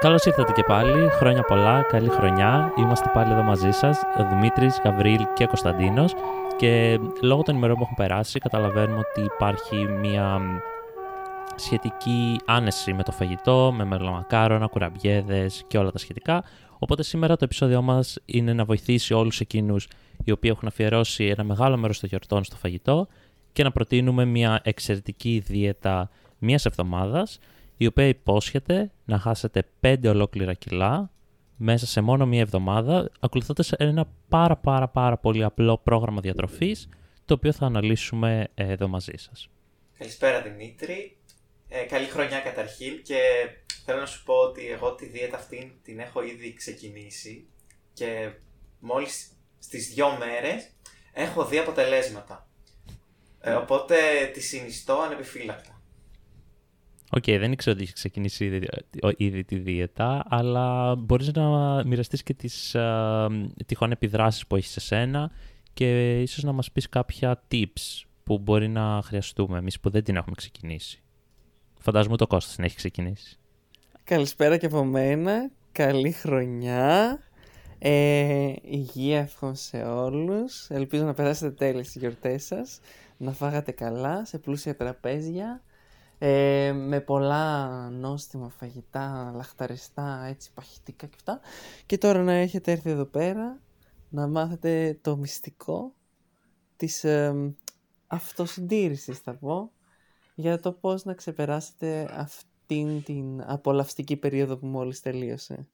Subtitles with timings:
[0.00, 1.08] Καλώς ήρθατε και πάλι.
[1.08, 2.72] Χρόνια πολλά, καλή χρονιά.
[2.78, 6.14] Είμαστε πάλι εδώ μαζί σας, ο Δημήτρης, Γαβρίλ και Κωνσταντίνος.
[6.56, 10.40] Και λόγω των ημερών που έχουν περάσει, καταλαβαίνουμε ότι υπάρχει μια
[11.54, 16.44] σχετική άνεση με το φαγητό, με μελομακάρονα, κουραμπιέδες και όλα τα σχετικά.
[16.78, 19.88] Οπότε σήμερα το επεισόδιό μας είναι να βοηθήσει όλους εκείνους
[20.24, 23.06] οι οποίοι έχουν αφιερώσει ένα μεγάλο μέρος των γιορτών στο φαγητό
[23.52, 27.38] και να προτείνουμε μια εξαιρετική δίαιτα μιας εβδομάδας
[27.78, 31.10] η οποία υπόσχεται να χάσετε 5 ολόκληρα κιλά
[31.56, 36.88] μέσα σε μόνο μία εβδομάδα, ακολουθώντας ένα πάρα πάρα πάρα πολύ απλό πρόγραμμα διατροφής,
[37.24, 39.48] το οποίο θα αναλύσουμε εδώ μαζί σας.
[39.98, 41.16] Καλησπέρα Δημήτρη.
[41.68, 43.18] Ε, καλή χρονιά καταρχήν και
[43.84, 47.46] θέλω να σου πω ότι εγώ τη δίαιτα αυτή την έχω ήδη ξεκινήσει
[47.92, 48.32] και
[48.78, 50.70] μόλις στις δυο μέρες
[51.12, 52.48] έχω δει αποτελέσματα.
[53.40, 53.96] Ε, οπότε
[54.32, 55.77] τη συνιστώ ανεπιφύλακτα.
[57.10, 58.68] OK, okay, δεν ήξερα ότι έχει ξεκινήσει ήδη,
[59.16, 63.28] ήδη τη δίαιτα, αλλά μπορείς να μοιραστείς και τις α,
[63.66, 65.30] τυχόν επιδράσεις που έχεις σε σένα
[65.72, 70.16] και ίσως να μας πεις κάποια tips που μπορεί να χρειαστούμε εμείς που δεν την
[70.16, 71.02] έχουμε ξεκινήσει.
[71.80, 73.38] Φαντάζομαι ο Κώστας να έχει ξεκινήσει.
[74.04, 75.50] Καλησπέρα και από μένα.
[75.72, 77.18] Καλή χρονιά.
[77.78, 80.66] Ε, υγεία εύχομαι σε όλους.
[80.70, 82.80] Ελπίζω να περάσετε τέλεια στις γιορτές σας.
[83.16, 85.62] Να φάγατε καλά σε πλούσια τραπέζια
[86.18, 91.40] ε, με πολλά νόστιμα φαγητά, λαχταριστά, έτσι παχυτικά και αυτά.
[91.86, 93.60] Και τώρα να έχετε έρθει εδώ πέρα
[94.08, 95.94] να μάθετε το μυστικό
[96.76, 97.54] της ε,
[98.06, 99.70] αυτοσυντήρησης θα πω
[100.34, 105.68] για το πώς να ξεπεράσετε αυτήν την απολαυστική περίοδο που μόλις τελείωσε.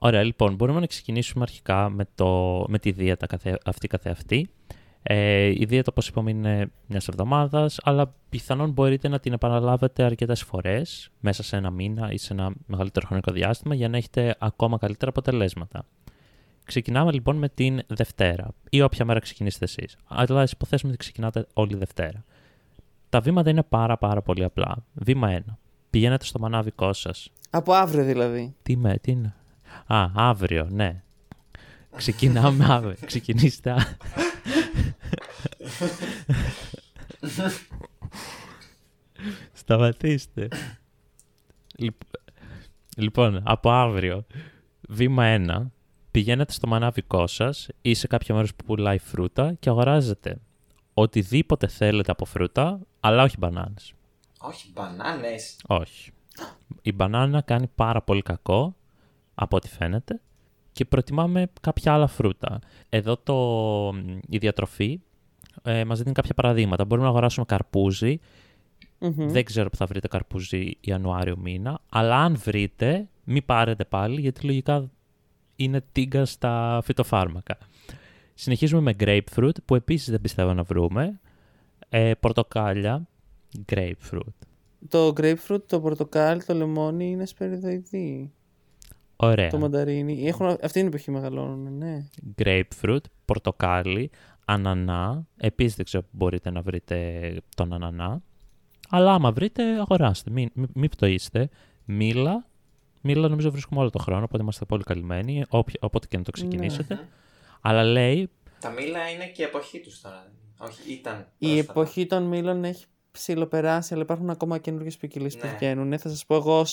[0.00, 4.50] Ωραία, λοιπόν, μπορούμε να ξεκινήσουμε αρχικά με, το, με τη δίαιτα καθε, αυτή καθεαυτή.
[5.06, 10.42] Ε, η δίαιτα, όπως είπαμε, είναι μιας εβδομάδας, αλλά πιθανόν μπορείτε να την επαναλάβετε αρκετές
[10.42, 14.78] φορές μέσα σε ένα μήνα ή σε ένα μεγαλύτερο χρονικό διάστημα για να έχετε ακόμα
[14.78, 15.84] καλύτερα αποτελέσματα.
[16.64, 19.96] Ξεκινάμε λοιπόν με την Δευτέρα ή όποια μέρα ξεκινήσετε εσείς.
[20.08, 22.24] Αλλά ας υποθέσουμε ότι ξεκινάτε όλη Δευτέρα.
[23.08, 24.84] Τα βήματα είναι πάρα πάρα πολύ απλά.
[24.92, 25.40] Βήμα 1.
[25.90, 27.32] Πηγαίνετε στο μανάβικό σας.
[27.50, 28.54] Από αύριο δηλαδή.
[28.62, 29.34] Τι με, τι είναι;
[29.86, 31.02] Α, αύριο, ναι.
[31.96, 32.96] Ξεκινάμε αύριο.
[33.06, 33.74] Ξεκινήστε.
[39.52, 40.48] Σταματήστε.
[42.96, 44.26] Λοιπόν, από αύριο,
[44.88, 45.70] βήμα 1,
[46.10, 50.40] πηγαίνετε στο μανάβικό σας ή σε κάποιο μέρος που πουλάει φρούτα και αγοράζετε
[50.94, 53.92] οτιδήποτε θέλετε από φρούτα, αλλά όχι μπανάνες.
[54.40, 55.56] Όχι, μπανάνες.
[55.66, 56.10] Όχι.
[56.82, 58.76] Η μπανάνα κάνει πάρα πολύ κακό,
[59.34, 60.20] από ό,τι φαίνεται,
[60.72, 62.58] και προτιμάμε κάποια άλλα φρούτα.
[62.88, 63.36] Εδώ το,
[64.28, 65.00] η διατροφή
[65.64, 66.84] ε, μας δίνει κάποια παραδείγματα.
[66.84, 67.46] Μπορούμε να αγοράσουμε
[69.16, 71.80] Δεν ξέρω που θα βρείτε καρπούζι Ιανουάριο μήνα.
[71.88, 74.90] Αλλά αν βρείτε, μην πάρετε πάλι, γιατί λογικά
[75.56, 77.58] είναι τίγκα στα φυτοφάρμακα.
[78.34, 81.20] Συνεχίζουμε με grapefruit, που επίσης δεν πιστεύω να βρούμε.
[81.88, 83.08] Ε, πορτοκάλια,
[83.72, 84.34] grapefruit.
[84.88, 88.32] Το grapefruit, το πορτοκάλι, το λεμόνι είναι σπεριδοειδή.
[89.16, 89.48] Ωραία.
[89.48, 90.26] Το μανταρίνι.
[90.26, 92.08] Έχουν, αυτή είναι η εποχή μεγαλώνουν, ναι.
[92.36, 94.10] Grapefruit, πορτοκάλι,
[94.44, 95.26] ανανά.
[95.36, 98.22] Επίσης δεν ξέρω που μπορείτε να βρείτε τον ανανά.
[98.88, 100.30] Αλλά άμα βρείτε, αγοράστε.
[100.30, 101.48] Μην, μην, μην πτωείστε.
[101.84, 102.46] Μήλα.
[103.00, 105.44] Μήλα νομίζω βρίσκουμε όλο τον χρόνο, οπότε είμαστε πολύ καλυμμένοι.
[105.80, 106.48] Όποτε και να το ναι.
[106.48, 107.08] ξεκινήσετε.
[107.60, 108.30] Αλλά λέει...
[108.60, 110.32] Τα μήλα είναι και η εποχή τους τώρα.
[110.58, 111.26] Όχι, ήταν.
[111.38, 115.40] Η εποχή των μήλων έχει ψηλοπεράσει, αλλά υπάρχουν ακόμα καινούργιες ποικιλίες ναι.
[115.40, 115.98] που βγαίνουν.
[115.98, 116.64] Θα σας πω εγώ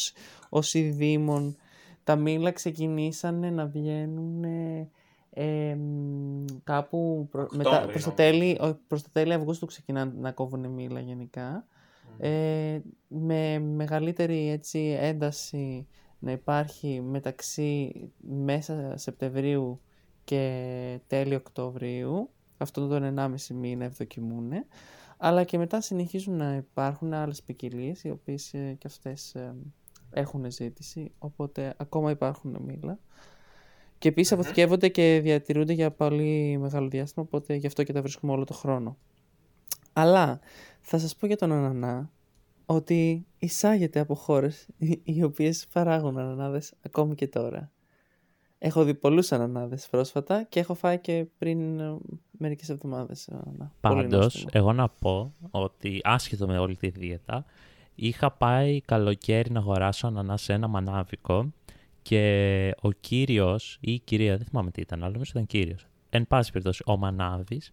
[0.50, 1.58] ως ειδήμων
[2.04, 4.44] τα μήλα ξεκινήσανε να βγαίνουν
[5.34, 5.78] ε,
[6.64, 11.66] κάπου προ, μετά, προς, το τέλη, προς το τέλη Αυγούστου ξεκινάνε να κόβουν μήλα γενικά.
[12.18, 15.88] Ε, με μεγαλύτερη έτσι, ένταση
[16.20, 19.82] να υπάρχει μεταξύ μέσα Σεπτεμβρίου
[20.24, 22.30] και τέλη Οκτωβρίου.
[22.58, 24.52] Αυτό το 1,5 μήνα ευδοκιμούν.
[25.18, 29.36] Αλλά και μετά συνεχίζουν να υπάρχουν άλλες ποικιλίες, οι οποίες ε, και αυτές
[30.12, 33.00] έχουν ζήτηση, οπότε ακόμα υπάρχουν μήλα.
[34.02, 38.32] Και επίσης αποθηκεύονται και διατηρούνται για πολύ μεγάλο διάστημα, οπότε γι' αυτό και τα βρίσκουμε
[38.32, 38.98] όλο το χρόνο.
[39.94, 40.40] Αλλά
[40.82, 42.12] θα σας πω για τον ανανά
[42.66, 44.68] ότι εισάγεται από χώρες
[45.04, 47.72] οι οποίες παράγουν ανανάδες ακόμη και τώρα.
[48.58, 51.98] Έχω δει πολλούς ανανάδες πρόσφατα και έχω φάει και πριν ε,
[52.32, 53.30] μερικές εβδομάδες.
[53.80, 57.46] Πάντως, εγώ να πω ότι άσχετο με όλη τη δίαιτα,
[57.96, 61.54] είχα πάει καλοκαίρι να αγοράσω ανανά σε ένα μανάβικο
[62.02, 65.86] και ο κύριος ή η κυρία, δεν θυμάμαι τι ήταν, αλλά νομίζω ήταν κύριος.
[66.10, 67.72] Εν πάση περιπτώσει, ο Μανάβης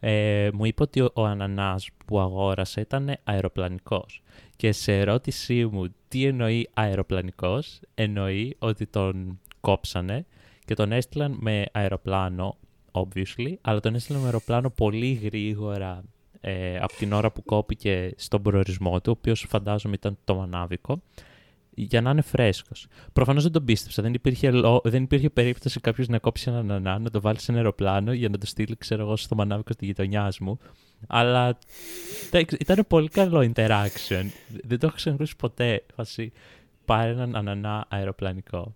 [0.00, 4.22] ε, μου είπε ότι ο, ο ανανάς που αγόρασα ήταν αεροπλανικός.
[4.56, 10.26] Και σε ερώτησή μου τι εννοεί αεροπλανικός, εννοεί ότι τον κόψανε
[10.64, 12.56] και τον έστειλαν με αεροπλάνο,
[12.92, 16.04] obviously, αλλά τον έστειλαν με αεροπλάνο πολύ γρήγορα
[16.40, 21.02] ε, από την ώρα που κόπηκε στον προορισμό του, ο οποίος φαντάζομαι ήταν το μανάβικο
[21.78, 22.86] για να είναι φρέσκος.
[23.12, 24.02] Προφανώς δεν τον πίστεψα.
[24.02, 24.50] Δεν υπήρχε,
[24.82, 28.28] δεν υπήρχε περίπτωση κάποιος να κόψει έναν ανανά, να το βάλει σε ένα αεροπλάνο για
[28.28, 30.58] να το στείλει, ξέρω εγώ, στο μανάβικο στη γειτονιά μου.
[31.06, 31.58] Αλλά
[32.58, 34.26] ήταν πολύ καλό interaction.
[34.64, 35.84] Δεν το έχω ξανακούσει ποτέ.
[35.94, 36.32] Φασί,
[36.84, 38.74] πάρε έναν ανανά αεροπλανικό.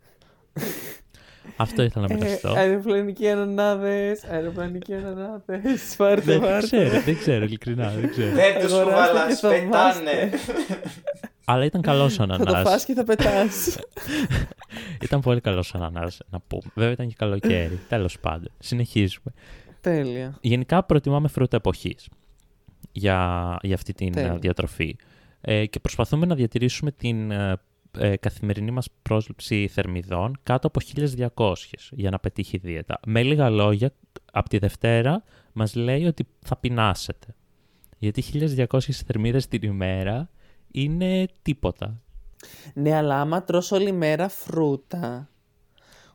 [1.56, 2.48] Αυτό ήθελα να μοιραστώ.
[2.48, 5.94] Ε, αεροπλανικοί ανανάδες, αεροπλανικοί ανανάδες.
[5.96, 7.90] Πάρτε, δεν ξέρω, δεν ξέρω, ειλικρινά.
[7.90, 8.34] Δεν ξέρω.
[8.34, 10.30] Δεν τους κουβαλάς, πετάνε.
[11.50, 12.44] Αλλά ήταν καλός ο ανανά.
[12.44, 13.78] Θα το φας και θα πετάς.
[15.04, 16.70] ήταν πολύ καλός ο ανανάς, να πούμε.
[16.74, 17.80] Βέβαια ήταν και καλοκαίρι.
[17.88, 18.48] Τέλος πάντων.
[18.58, 19.32] Συνεχίζουμε.
[19.80, 20.38] Τέλεια.
[20.40, 22.08] Γενικά προτιμάμε φρούτα εποχής
[22.92, 24.34] για, για αυτή την Τέλεια.
[24.34, 24.96] διατροφή.
[25.40, 27.56] Ε, και προσπαθούμε να διατηρήσουμε την ε,
[27.98, 30.80] ε, καθημερινή μας πρόσληψη θερμιδών κάτω από
[31.34, 31.54] 1200
[31.90, 33.00] για να πετύχει η δίαιτα.
[33.06, 33.92] Με λίγα λόγια,
[34.32, 37.34] από τη Δευτέρα μας λέει ότι θα πεινάσετε.
[37.98, 38.24] Γιατί
[38.68, 40.30] 1200 θερμίδες την ημέρα
[40.72, 42.00] είναι τίποτα.
[42.74, 45.28] Ναι, αλλά άμα τρως όλη μέρα φρούτα,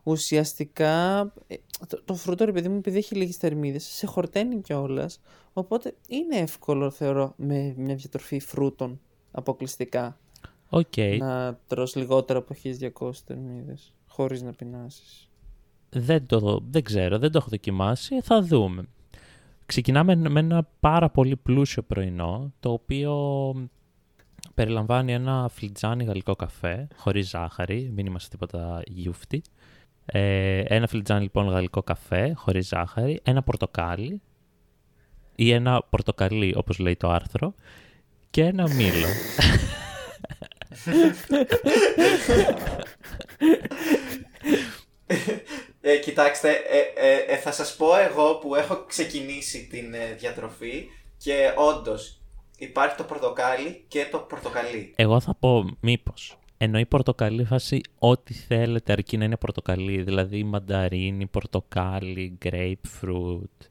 [0.04, 1.56] ουσιαστικά ε,
[1.88, 5.22] το, το φρούτο, ρε παιδί μου, επειδή έχει λίγες θερμίδες, σε χορταίνει κιόλας.
[5.54, 9.00] Οπότε είναι εύκολο, θεωρώ, με μια διατροφή φρούτων
[9.32, 10.20] αποκλειστικά.
[10.70, 11.18] Okay.
[11.20, 12.56] Να τρως λιγότερο από
[13.08, 15.30] 1200 θερμίδες, χωρίς να πεινάσεις.
[15.90, 18.88] Δεν, το, δεν ξέρω, δεν το έχω δοκιμάσει, θα δούμε.
[19.66, 23.14] Ξεκινάμε με ένα πάρα πολύ πλούσιο πρωινό, το οποίο
[24.54, 29.42] περιλαμβάνει ένα φλιτζάνι γαλλικό καφέ, χωρίς ζάχαρη, μην είμαστε τίποτα γιούφτι.
[30.06, 34.22] Ε, ένα φλιτζάνι λοιπόν γαλλικό καφέ, χωρίς ζάχαρη, ένα πορτοκάλι
[35.36, 37.54] ή ένα πορτοκαλί όπως λέει το άρθρο
[38.30, 39.08] και ένα μήλο.
[45.82, 50.86] Ε, κοιτάξτε, ε, ε, ε, θα σας πω εγώ που έχω ξεκινήσει την διατροφή
[51.18, 52.22] και όντως
[52.58, 54.94] υπάρχει το πορτοκάλι και το πορτοκαλί.
[54.96, 56.38] Εγώ θα πω μήπως.
[56.58, 60.02] Εννοεί πορτοκαλί φάση ό,τι θέλετε αρκεί να είναι πορτοκαλί.
[60.02, 63.68] Δηλαδή μανταρίνι, πορτοκάλι, grapefruit,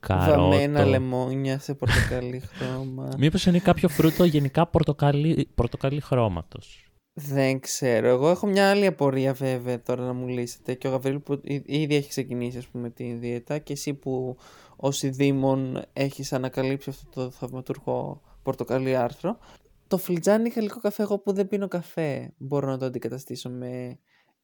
[0.00, 0.40] καρότο.
[0.40, 3.08] Βαμμένα λεμόνια σε πορτοκαλί χρώμα.
[3.18, 8.08] Μήπως είναι κάποιο φρούτο γενικά πορτοκαλί, πορτοκαλί χρώματος; Δεν ξέρω.
[8.08, 10.74] Εγώ έχω μια άλλη απορία βέβαια τώρα να μου λύσετε.
[10.74, 14.36] Και ο Γαβρίλ που ήδη έχει ξεκινήσει ας πούμε τη δίαιτα και εσύ που
[14.80, 19.38] ως Δήμον έχεις ανακαλύψει αυτό το θαυματουργό πορτοκαλί άρθρο.
[19.86, 23.98] Το φλιτζάνι γαλλικό καφέ εγώ που δεν πίνω καφέ μπορώ να το αντικαταστήσω με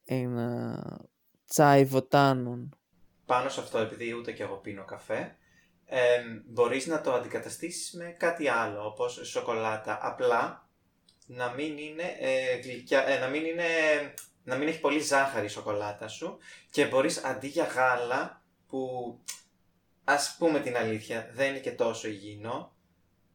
[0.05, 0.81] ένα
[1.47, 2.79] τσάι βοτάνων.
[3.27, 5.37] Πάνω σε αυτό επειδή ούτε και εγώ πίνω καφέ
[5.87, 10.69] ε, μπορείς να το αντικαταστήσεις με κάτι άλλο όπως σοκολάτα απλά
[11.27, 13.65] να μην είναι ε, γλυκιά, ε, να μην είναι
[14.45, 16.39] να μην έχει πολύ ζάχαρη η σοκολάτα σου
[16.71, 18.81] και μπορείς αντί για γάλα που
[20.05, 22.73] ας πούμε την αλήθεια δεν είναι και τόσο υγιεινό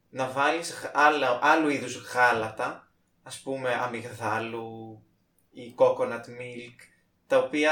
[0.09, 2.87] να βάλεις άλλα, άλλου είδους γάλατα
[3.23, 5.01] ας πούμε αμυγδάλου
[5.51, 6.79] ή coconut milk
[7.27, 7.71] τα οποία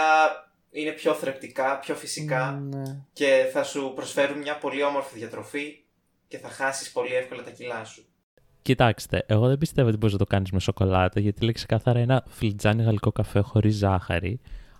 [0.71, 2.83] είναι πιο θρεπτικά, πιο φυσικά ναι.
[3.13, 5.83] και θα σου προσφέρουν μια πολύ όμορφη διατροφή
[6.27, 8.05] και θα χάσεις πολύ εύκολα τα κιλά σου.
[8.61, 12.23] Κοιτάξτε, εγώ δεν πιστεύω ότι μπορείς να το κάνεις με σοκολάτα, γιατί λέει ξεκάθαρα ένα
[12.27, 14.39] φλιτζάνι γαλλικό καφέ χωρίς ζάχαρη.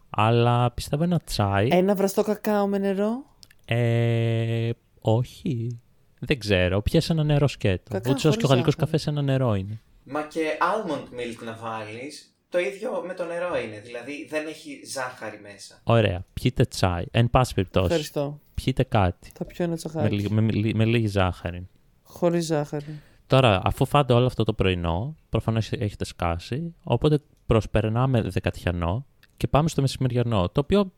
[0.09, 1.67] Αλλά πιστεύω ένα τσάι.
[1.71, 3.25] Ένα βραστό κακάο με νερό.
[3.69, 4.69] Ε,
[5.01, 5.79] όχι.
[6.19, 6.81] Δεν ξέρω.
[6.81, 7.97] Πιάσε ένα νερό σκέτο.
[8.09, 9.81] Ούτω και ο γαλλικός καφές ένα νερό είναι.
[10.03, 13.79] Μα και almond milk να βάλεις, το ίδιο με το νερό είναι.
[13.79, 15.81] Δηλαδή δεν έχει ζάχαρη μέσα.
[15.83, 16.25] Ωραία.
[16.33, 17.03] Πιείτε τσάι.
[17.11, 17.85] Εν πάση περιπτώσει.
[17.85, 18.39] Ευχαριστώ.
[18.53, 19.31] Πιείτε κάτι.
[19.33, 20.33] Θα πιω ένα τσαχάκι.
[20.33, 21.67] Με, με, με λίγη ζάχαρη.
[22.03, 23.01] Χωρίς ζάχαρη.
[23.27, 29.05] Τώρα, αφού φάτε όλο αυτό το πρωινό, προφανώς έχετε σκάσει, οπότε προσπερνάμε δεκατιανό
[29.37, 30.91] και πάμε στο μεσημεριανό, το οποίο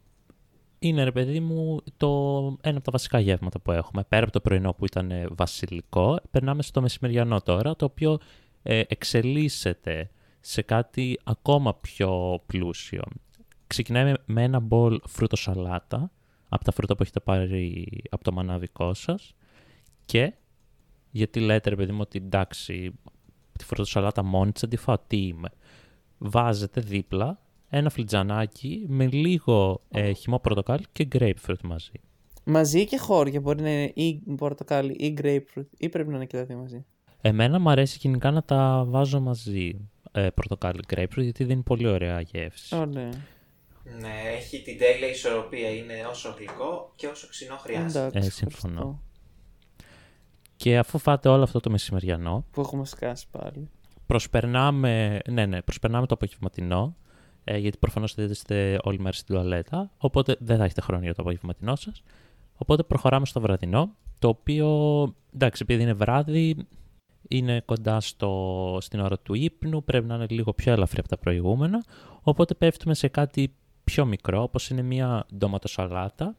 [0.79, 2.07] είναι, ρε παιδί μου, το
[2.62, 4.03] ένα από τα βασικά γεύματα που έχουμε.
[4.03, 8.17] Πέρα από το πρωινό που ήταν βασιλικό, περνάμε στο μεσημεριανό τώρα, το οποίο
[8.63, 10.09] ε, εξελίσσεται
[10.39, 13.01] σε κάτι ακόμα πιο πλούσιο.
[13.67, 16.12] Ξεκινάμε με ένα μπολ φρούτο σαλάτα,
[16.50, 19.33] από τα φρούτα που έχετε πάρει από το μανάβικό σας
[20.05, 20.33] και
[21.12, 23.00] γιατί λέτε ρε παιδί μου ότι εντάξει,
[23.57, 25.50] τη φρούτο μόνη της αντιφάω, τι είμαι.
[26.17, 31.91] Βάζετε δίπλα ένα φλιτζανάκι με λίγο ε, χυμό πορτοκάλι και grapefruit μαζί.
[32.43, 36.38] Μαζί και χώρια μπορεί να είναι ή πορτοκάλι ή grapefruit ή πρέπει να είναι και
[36.38, 36.85] τα δύο μαζί.
[37.21, 41.88] Εμένα μου αρέσει γενικά να τα βάζω μαζί ε, πορτοκάλι grapefruit γιατί δεν είναι πολύ
[41.88, 42.75] ωραία γεύση.
[42.79, 43.09] Oh, ναι.
[43.99, 45.69] Ναι, έχει την τέλεια ισορροπία.
[45.69, 48.05] Είναι όσο γλυκό και όσο ξινό χρειάζεται.
[48.05, 49.01] Εντάξει, ε, συμφωνώ.
[50.55, 52.45] Και αφού φάτε όλο αυτό το μεσημεριανό.
[52.51, 53.69] Που έχουμε σκάσει πάλι.
[54.05, 56.95] Προσπερνάμε, ναι, ναι, προσπερνάμε το απογευματινό.
[57.51, 59.91] Ε, γιατί προφανώς δεν είστε όλη μέρα στην τουαλέτα.
[59.98, 62.03] Οπότε δεν θα έχετε χρόνο για το απογευματινό σας.
[62.56, 63.96] Οπότε προχωράμε στο βραδινό.
[64.20, 64.68] Το οποίο,
[65.34, 66.68] εντάξει, επειδή είναι βράδυ,
[67.27, 69.84] είναι κοντά στο, στην ώρα του ύπνου.
[69.84, 71.84] Πρέπει να είναι λίγο πιο ελαφρύ από τα προηγούμενα.
[72.22, 73.53] Οπότε πέφτουμε σε κάτι
[73.84, 76.36] πιο μικρό, όπως είναι μια ντοματοσαλάτα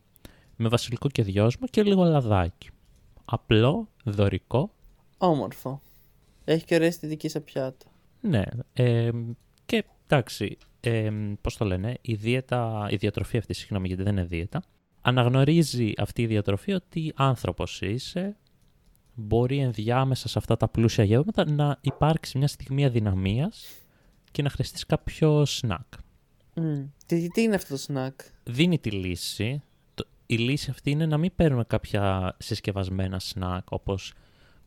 [0.56, 2.70] με βασιλικό και δυόσμο και λίγο λαδάκι.
[3.24, 4.70] Απλό, δωρικό.
[5.18, 5.80] Όμορφο.
[6.44, 7.86] Έχει και ωραία αισθητική σε πιάτο.
[8.20, 8.42] Ναι.
[8.72, 9.10] Ε,
[9.66, 11.10] και εντάξει, ε,
[11.40, 14.62] πώς το λένε, η, δίαιτα, η διατροφή αυτή, συγγνώμη γιατί δεν είναι δίαιτα,
[15.00, 18.36] αναγνωρίζει αυτή η διατροφή ότι άνθρωπος είσαι,
[19.14, 23.66] μπορεί ενδιάμεσα σε αυτά τα πλούσια γεύματα να υπάρξει μια στιγμή αδυναμίας
[24.30, 25.86] και να χρειαστείς κάποιο σνακ.
[26.54, 26.88] Mm.
[27.06, 29.62] Τι, τι είναι αυτό το σνακ; Δίνει τη λύση.
[30.26, 34.12] Η λύση αυτή είναι να μην παίρνουμε κάποια συσκευασμένα σνακ όπως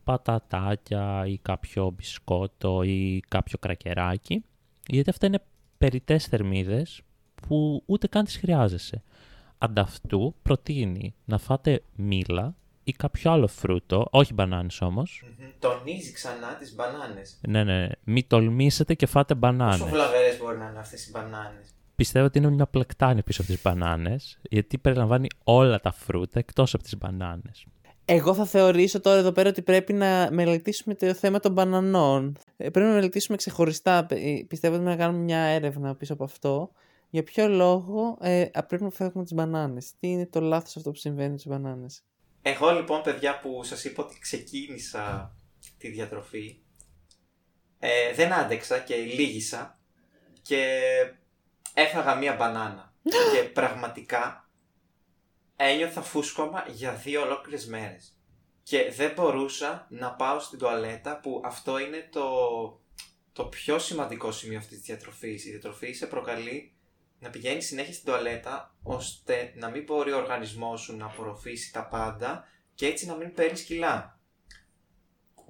[0.04, 4.44] πατατάκια ή κάποιο μπισκότο ή κάποιο κρακεράκι
[4.88, 5.44] γιατί αυτά είναι
[5.84, 7.02] περιττές θερμίδες
[7.48, 9.04] που ούτε καν τις χρειάζεσαι.
[9.58, 15.24] Ανταυτού προτείνει να φάτε μήλα ή κάποιο άλλο φρούτο, όχι μπανάνες όμως.
[15.60, 17.40] Τονίζει ξανά τις μπανάνες.
[17.48, 19.78] Ναι, ναι, μην τολμήσετε και φάτε μπανάνες.
[19.78, 23.52] Πόσο βλαβερές μπορεί να είναι αυτές οι μπανάνες; Πιστεύω ότι είναι μια πλεκτάνη πίσω από
[23.52, 27.66] τις μπανάνες, γιατί περιλαμβάνει όλα τα φρούτα εκτός από τις μπανάνες.
[28.06, 32.38] Εγώ θα θεωρήσω τώρα εδώ πέρα ότι πρέπει να μελετήσουμε το θέμα των μπανανών.
[32.58, 34.06] Ε, πρέπει να μελετήσουμε ξεχωριστά.
[34.10, 36.72] Ε, πιστεύω ότι να κάνουμε μια έρευνα πίσω από αυτό.
[37.10, 39.92] Για ποιο λόγο ε, πρέπει να φεύγουμε τις μπανάνες.
[40.00, 42.04] Τι είναι το λάθος αυτό που συμβαίνει με τι μπανάνες.
[42.42, 45.36] Εγώ λοιπόν, παιδιά, που σας είπα ότι ξεκίνησα
[45.78, 46.58] τη διατροφή,
[47.80, 49.80] ε, δεν άντεξα και λύγησα
[50.42, 50.80] και
[51.74, 52.94] έφαγα μία μπανάνα.
[53.34, 54.43] και πραγματικά
[55.66, 58.18] ένιωθα φούσκωμα για δύο ολόκληρες μέρες.
[58.64, 62.26] Και δεν μπορούσα να πάω στην τουαλέτα που αυτό είναι το,
[63.32, 65.46] το πιο σημαντικό σημείο αυτής της διατροφής.
[65.46, 66.74] Η διατροφή σε προκαλεί
[67.20, 71.88] να πηγαίνει συνέχεια στην τουαλέτα ώστε να μην μπορεί ο οργανισμός σου να απορροφήσει τα
[71.88, 74.20] πάντα και έτσι να μην παίρνεις κιλά.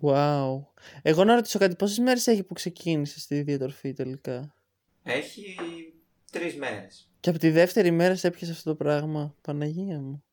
[0.02, 0.66] Wow.
[1.02, 4.56] Εγώ να ρωτήσω κάτι, πόσες μέρες έχει που ξεκίνησες τη διατροφή τελικά;
[5.04, 5.56] Έχει
[6.32, 7.13] τρεις μέρες.
[7.24, 9.36] Και από τη δεύτερη μέρα σε έπιασε αυτό το πράγμα.
[9.42, 10.24] Παναγία μου.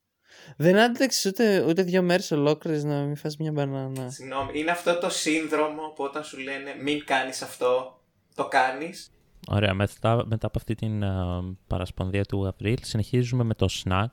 [0.56, 4.10] Δεν άντεξες ούτε, ούτε δύο μέρες ολόκληρες να μην φας μια μπανάνα.
[4.10, 8.00] Συγγνώμη, είναι αυτό το σύνδρομο που όταν σου λένε μην κάνεις αυτό,
[8.34, 9.10] το κάνεις.
[9.48, 14.12] Ωραία, μετά, μετά από αυτή την uh, παρασπονδία του Γαβρίλ συνεχίζουμε με το snack,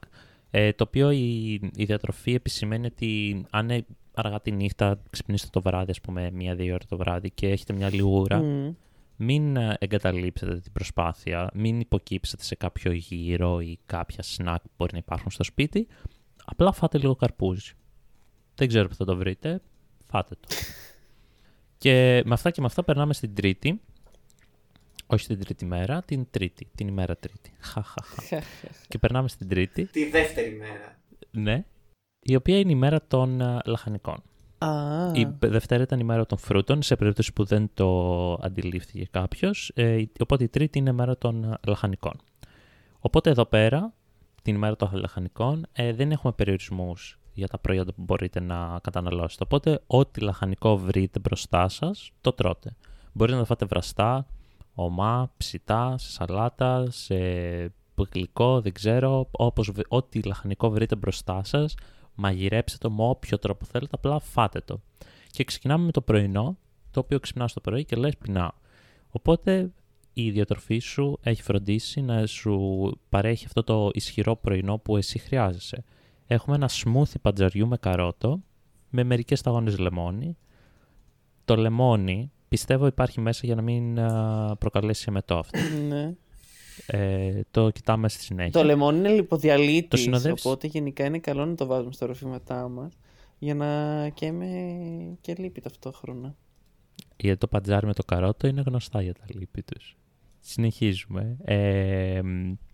[0.52, 5.62] ε, το οποίο η, η διατροφή επισημαίνει ότι αν είναι αργά τη νύχτα ξυπνήσετε το
[5.62, 8.76] βράδυ, ας πούμε, μία-δύο ώρα το βράδυ και έχετε μια λιγούρα, mm
[9.18, 14.92] μην ε, εγκαταλείψετε την προσπάθεια, μην υποκύψετε σε κάποιο γύρο ή κάποια σνακ που μπορεί
[14.94, 15.88] να υπάρχουν στο σπίτι,
[16.46, 17.74] απλά φάτε λίγο καρπούζι.
[18.56, 19.62] Δεν ξέρω που θα το βρείτε,
[20.08, 20.48] φάτε το.
[21.78, 23.82] και με αυτά και με αυτά περνάμε στην τρίτη,
[25.08, 27.52] όχι την τρίτη μέρα, την τρίτη, την ημέρα τρίτη.
[28.90, 29.86] και περνάμε στην τρίτη.
[29.86, 31.00] Τη δεύτερη μέρα.
[31.32, 31.66] Ναι,
[32.20, 33.62] η οποία είναι η μέρα των ε,
[34.60, 35.16] λαχανικών.
[35.16, 39.72] Η Δευτέρα ήταν η μέρα των φρούτων, σε περίπτωση που δεν το αντιλήφθηκε κάποιος.
[39.76, 42.14] Ε, οπότε η Τρίτη είναι η μέρα των λαχανικών.
[43.00, 43.94] Οπότε εδώ πέρα,
[44.42, 49.44] την ημέρα των λαχανικών, ε, δεν έχουμε περιορισμούς για τα προϊόντα που μπορείτε να καταναλώσετε.
[49.44, 52.76] Οπότε, ό,τι λαχανικό βρείτε μπροστά σας, το τρώτε.
[53.14, 54.28] Μπορείτε να το φάτε βραστά,
[54.74, 57.16] ομά, ψητά, σε σαλάτα, σε
[58.14, 61.76] γλυκό, δεν ξέρω, όπως, ό,τι λαχανικό βρείτε μπροστά σας,
[62.18, 64.82] μαγειρέψτε το με όποιο τρόπο θέλετε, απλά φάτε το.
[65.32, 66.58] Και ξεκινάμε με το πρωινό,
[66.92, 68.52] το οποίο ξυπνάς το πρωί και λες πεινάω.
[69.10, 69.72] Οπότε
[70.14, 75.84] η διατροφή σου έχει φροντίσει να σου παρέχει αυτό το ισχυρό πρωινό που εσύ χρειάζεσαι.
[76.28, 78.44] Έχουμε ένα smoothie παντζαριού με καρότο,
[78.90, 80.38] με μερικές σταγόνες λεμόνι.
[81.46, 84.00] Το λεμόνι πιστεύω υπάρχει μέσα για να μην
[84.60, 85.60] προκαλέσει εμετό αυτό.
[85.88, 86.16] Ναι.
[86.86, 88.52] Ε, το κοιτάμε στη συνέχεια.
[88.52, 92.94] Το λεμόνι είναι λιποδιαλύτης, οπότε γενικά είναι καλό να το βάζουμε στα ροφήματά μας
[93.38, 94.48] για να καίμε
[95.22, 96.36] και λίπη ταυτόχρονα.
[97.18, 99.98] Γιατί το πατζάρι με το καρότο είναι γνωστά για τα λίπη τους.
[100.40, 101.38] Συνεχίζουμε.
[101.44, 102.22] Ε,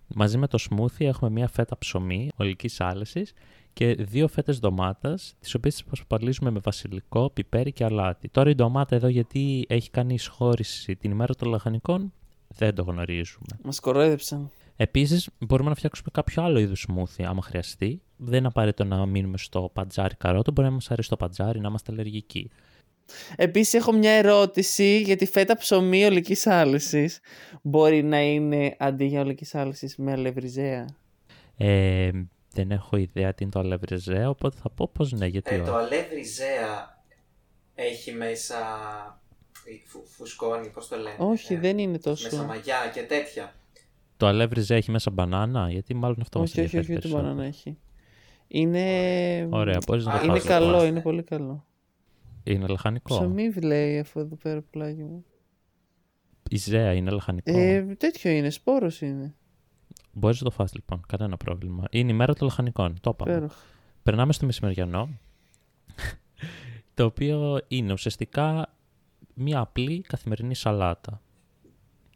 [0.08, 3.34] μαζί με το smoothie έχουμε μία φέτα ψωμί ολικής άλεσης
[3.74, 8.30] και δύο φέτες ντομάτας, τις οποίες τις προσπαλίζουμε με βασιλικό, πιπέρι και αλάτι.
[8.30, 12.14] Τώρα η ντομάτα εδώ γιατί έχει κάνει εισχώρηση την ημέρα των λαχανικών,
[12.58, 13.60] δεν το γνωρίζουμε.
[13.64, 14.52] Μας κορόιδεψαν.
[14.76, 18.02] Επίσης, μπορούμε να φτιάξουμε κάποιο άλλο είδου smoothie άμα χρειαστεί.
[18.18, 20.52] Δεν είναι απαραίτητο να μείνουμε στο πατζάρι καρότο.
[20.52, 22.52] Μπορεί να μας αρέσει το πατζάρι, να είμαστε αλλεργικοί.
[23.36, 27.20] Επίσης, έχω μια ερώτηση για τη φέτα ψωμί ολικής άλεσης.
[27.62, 30.86] Μπορεί να είναι αντί για ολικής άλεσης με αλεύρι ζέα.
[31.58, 32.10] Ε,
[32.54, 35.76] δεν έχω ιδέα τι είναι το αλεύρι οπότε θα πω πως ναι, γιατί ε, Το
[35.76, 36.24] αλεύρι
[37.76, 38.56] έχει μέσα
[39.86, 41.16] φου, φουσκώνει, πώς το λένε.
[41.18, 42.30] Όχι, ε, δεν είναι τόσο.
[42.32, 43.54] Μέσα μαγιά και τέτοια.
[44.18, 47.78] Το αλεύρι έχει μέσα μπανάνα, γιατί μάλλον αυτό όχι, μας όχι, όχι, όχι, μπανάνα έχει.
[48.48, 49.48] Είναι...
[49.52, 51.66] Ωραία, μπορείς να το Είναι καλό, είναι πολύ καλό.
[52.44, 53.16] Είναι λαχανικό.
[53.16, 55.26] Ψωμί λέει αφού εδώ πέρα πλάγι μου.
[56.50, 57.58] Η ζέα είναι λαχανικό.
[57.58, 59.36] Ε, τέτοιο είναι, σπόρος είναι.
[60.12, 61.84] Μπορείς να το φας λοιπόν, κανένα πρόβλημα.
[61.92, 63.50] Είναι η μέρα των λαχανικών, το είπαμε.
[64.04, 65.10] Περνάμε στο μεσημεριανό,
[66.96, 68.74] το οποίο είναι ουσιαστικά
[69.34, 71.22] μια απλή καθημερινή σαλάτα.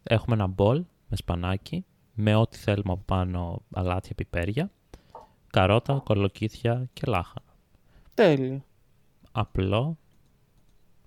[0.02, 1.84] Έχουμε ένα μπολ με σπανάκι,
[2.14, 4.70] με ό,τι θέλουμε από πάνω, αλάτια, πιπέρια,
[5.50, 7.56] καρότα, κολοκύθια και λάχανα.
[8.14, 8.64] Τέλειο.
[9.32, 9.98] Απλό,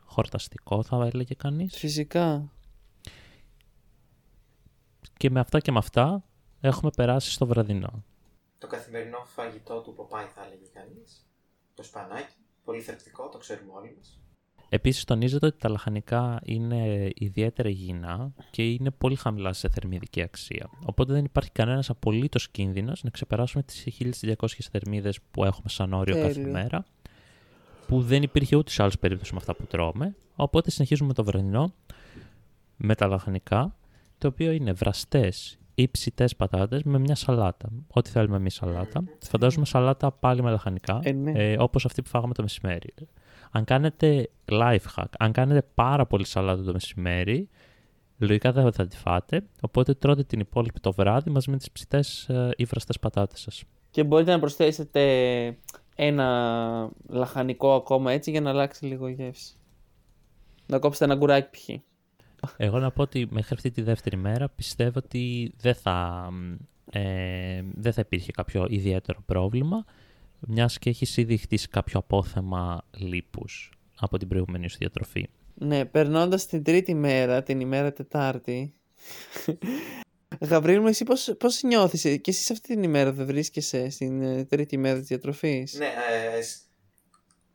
[0.03, 1.77] χορταστικό θα έλεγε κανείς.
[1.77, 2.51] Φυσικά.
[5.17, 6.23] Και με αυτά και με αυτά
[6.61, 8.03] έχουμε περάσει στο βραδινό.
[8.57, 11.27] Το καθημερινό φαγητό του Ποπάι θα έλεγε κανείς.
[11.73, 14.21] Το σπανάκι, πολύ θρεπτικό, το ξέρουμε όλοι μας.
[14.73, 20.69] Επίσης τονίζεται ότι τα λαχανικά είναι ιδιαίτερα υγιεινά και είναι πολύ χαμηλά σε θερμιδική αξία.
[20.85, 23.87] Οπότε δεν υπάρχει κανένας απολύτως κίνδυνος να ξεπεράσουμε τις
[24.21, 24.33] 1200
[24.71, 26.85] θερμίδες που έχουμε σαν όριο κάθε μέρα
[27.87, 30.15] που δεν υπήρχε ούτε σε άλλες περίπτωση με αυτά που τρώμε.
[30.35, 31.73] Οπότε συνεχίζουμε το βραδινό
[32.77, 33.75] με τα λαχανικά,
[34.17, 37.69] το οποίο είναι βραστές ή ψητέ πατάτες με μια σαλάτα.
[37.87, 39.03] Ό,τι θέλουμε εμείς σαλάτα.
[39.19, 41.31] Φαντάζομαι σαλάτα πάλι με λαχανικά, ε, ναι.
[41.31, 42.93] ε, όπως αυτή που φάγαμε το μεσημέρι.
[43.51, 47.49] Αν κάνετε life hack, αν κάνετε πάρα πολύ σαλάτα το μεσημέρι,
[48.17, 49.43] λογικά δεν θα τη φάτε.
[49.61, 53.63] Οπότε τρώτε την υπόλοιπη το βράδυ μαζί με τις ψητές ε, ή βραστέ πατάτες σας.
[53.89, 55.01] Και μπορείτε να προσθέσετε
[55.95, 59.55] ένα λαχανικό ακόμα έτσι για να αλλάξει λίγο η γεύση.
[60.65, 61.69] Να κόψετε ένα γκουράκι π.χ.
[62.57, 66.27] Εγώ να πω ότι μέχρι αυτή τη δεύτερη μέρα πιστεύω ότι δεν θα,
[66.91, 69.85] ε, δεν θα υπήρχε κάποιο ιδιαίτερο πρόβλημα,
[70.47, 75.29] μιας και έχεις ήδη χτίσει κάποιο απόθεμα λίπους από την προηγούμενη σου διατροφή.
[75.53, 78.73] Ναι, περνώντας την τρίτη μέρα, την ημέρα Τετάρτη.
[80.39, 84.45] Γαβρίλ μου, εσύ πώς, πώς νιώθεις, και εσύ αυτή την ημέρα δεν βρίσκεσαι στην ε,
[84.45, 86.39] τρίτη μέρα της διατροφής; Ναι, ε,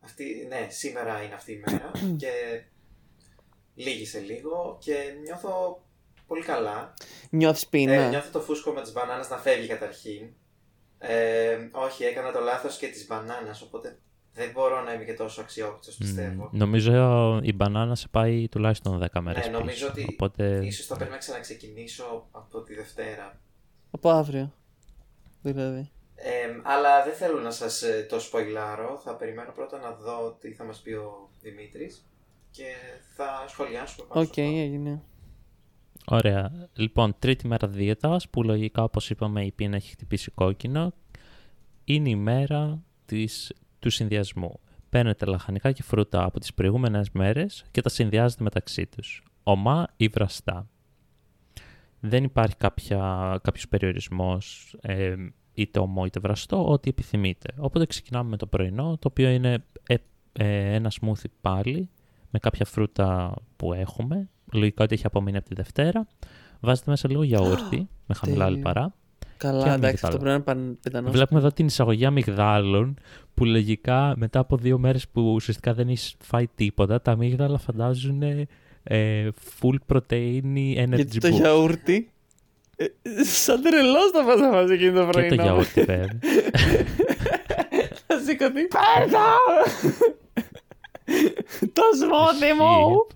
[0.01, 1.91] αυτή, ναι, σήμερα είναι αυτή η μέρα
[2.23, 2.31] και
[3.75, 5.83] λύγησε λίγο και νιώθω
[6.27, 6.95] πολύ καλά.
[7.31, 10.29] Νιώθεις πείνα; Ε, νιώθω το φούσκο με τις μπανάνες να φεύγει καταρχήν.
[11.09, 13.99] Ε, όχι, έκανα το λάθος και της μπανάνας, οπότε
[14.35, 16.45] δεν μπορώ να είμαι και τόσο αξιόπιστος, πιστεύω.
[16.45, 20.61] Mm, νομίζω η μπανάνα σε πάει τουλάχιστον 10 μέρες Ναι, νομίζω πίσω, ότι οπότε...
[20.65, 23.41] ίσως θα πρέπει να ξαναξεκινήσω από τη Δευτέρα.
[23.91, 24.53] Από αύριο,
[25.43, 25.91] δηλαδή.
[26.15, 29.01] Ε, αλλά δεν θέλω να σας ε, το σποϊλάρω.
[29.05, 32.07] Θα περιμένω πρώτα να δω τι θα μας πει ο Δημήτρης
[32.51, 32.65] και
[33.17, 35.03] θα σχολιάσουμε πάνω OK, okay, έγινε.
[36.09, 36.69] Ωραία.
[36.75, 40.93] Λοιπόν, τρίτη μέρα δίαιτας, που λογικά όπως είπαμε η πείνα έχει χτυπήσει κόκκινο,
[41.85, 44.61] είναι η μέρα της, του συνδυασμού.
[44.89, 49.23] Παίρνετε λαχανικά και φρούτα από τις προηγούμενες μέρες και τα συνδυάζετε μεταξύ τους.
[49.43, 50.69] Ωμά ή βραστά.
[52.01, 52.99] Δεν υπάρχει κάποια,
[53.43, 55.15] κάποιος περιορισμός ε,
[55.55, 57.55] είτε ομό είτε βραστό, ό,τι επιθυμείτε.
[57.59, 59.95] Οπότε ξεκινάμε με το πρωινό, το οποίο είναι ε,
[60.33, 61.89] ε, ένα smoothie πάλι,
[62.31, 64.29] με κάποια φρούτα που έχουμε.
[64.53, 66.07] Λογικά ότι έχει απομείνει από τη Δευτέρα.
[66.61, 68.95] Βάζετε μέσα λίγο γιαούρτι με χαμηλά λιπαρά.
[69.37, 71.11] Καλά, εντάξει, αυτό πρέπει να είναι πεντανό.
[71.11, 72.99] Βλέπουμε εδώ την εισαγωγή αμυγδάλων
[73.35, 78.23] που λογικά μετά από δύο μέρες που ουσιαστικά δεν έχεις φάει τίποτα, τα αμύγδαλα φαντάζουν
[78.83, 79.29] ε,
[79.61, 82.11] full protein energy Γιατί το γιαούρτι.
[82.77, 82.87] Ε,
[83.25, 85.29] σαν τρελός θα πας να φας εκείνο το πρωινό.
[85.29, 86.19] Και το γιαούρτι βέβαια.
[88.07, 88.67] Θα σηκωθεί.
[88.69, 89.25] Πέρα!
[91.73, 93.07] Το σμόντι μου!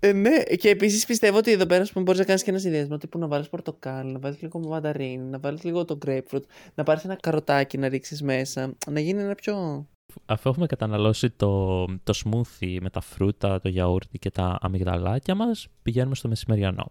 [0.00, 3.18] Ε, ναι, και επίσης πιστεύω ότι εδώ πέρα μπορείς να κάνεις και ένα συνδυασμό τύπου
[3.18, 6.42] να βάλεις πορτοκάλι, να βάλεις λίγο μανταρίνι, να βάλεις λίγο το grapefruit,
[6.74, 9.86] να πάρεις ένα καροτάκι να ρίξεις μέσα, να γίνει ένα πιο.
[10.26, 15.68] Αφού έχουμε καταναλώσει το, το smoothie με τα φρούτα, το γιαούρτι και τα αμυγδαλάκια μας,
[15.82, 16.90] πηγαίνουμε στο μεσημεριανό.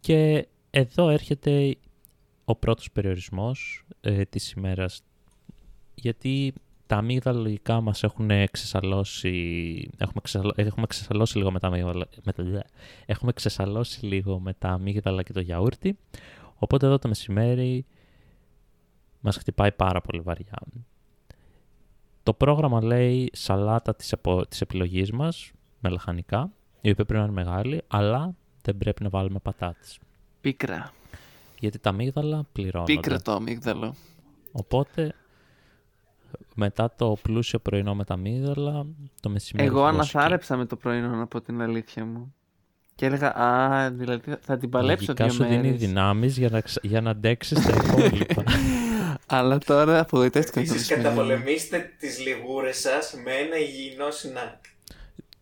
[0.00, 1.76] Και εδώ έρχεται
[2.44, 5.02] ο πρώτος περιορισμός ε, της ημέρας,
[5.94, 6.52] γιατί
[6.86, 12.62] τα αμύγδαλα λογικά μας έχουν ξεσαλώσει, έχουμε, έχουμε ξεσαλώσει λίγο με τα αμύγδαλα, με
[13.06, 15.98] έχουμε ξεσαλώσει λίγο με τα αμύγδαλα και το γιαούρτι,
[16.56, 17.84] οπότε εδώ το μεσημέρι
[19.20, 20.58] μας χτυπάει πάρα πολύ βαριά.
[22.22, 24.46] Το πρόγραμμα λέει σαλάτα της, επο...
[24.46, 29.08] της επιλογής μας, με λαχανικά, η οποία πρέπει να είναι μεγάλη, αλλά δεν πρέπει να
[29.08, 29.98] βάλουμε πατάτες.
[30.40, 30.92] Πίκρα.
[31.60, 32.92] Γιατί τα αμύγδαλα πληρώνονται.
[32.92, 33.94] Πίκρα το αμύγδαλο.
[34.52, 35.14] Οπότε
[36.54, 38.86] μετά το πλούσιο πρωινό με τα αμύγδαλα,
[39.20, 39.68] το μεσημέρι.
[39.68, 42.34] Εγώ αναθάρεψα με το πρωινό, να πω την αλήθεια μου.
[42.94, 45.78] Και έλεγα, Α, δηλαδή θα την παλέψω Λογικά δύο σου δίνει μέρες.
[45.80, 48.42] δυνάμεις για να, ξα- για να αντέξεις τα υπόλοιπα.
[49.26, 51.02] Αλλά τώρα απογοητεύτηκα το Επίσης μεσημέρι.
[51.02, 54.64] καταπολεμήστε τις λιγούρες σας με ένα υγιεινό σνακ.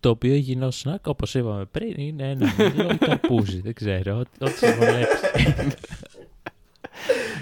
[0.00, 3.60] το οποίο υγιεινό σνακ, όπως είπαμε πριν, είναι ένα μήλο ή καρπούζι.
[3.60, 5.16] Δεν ξέρω, ό,τι- ό,τι σας βολέψει.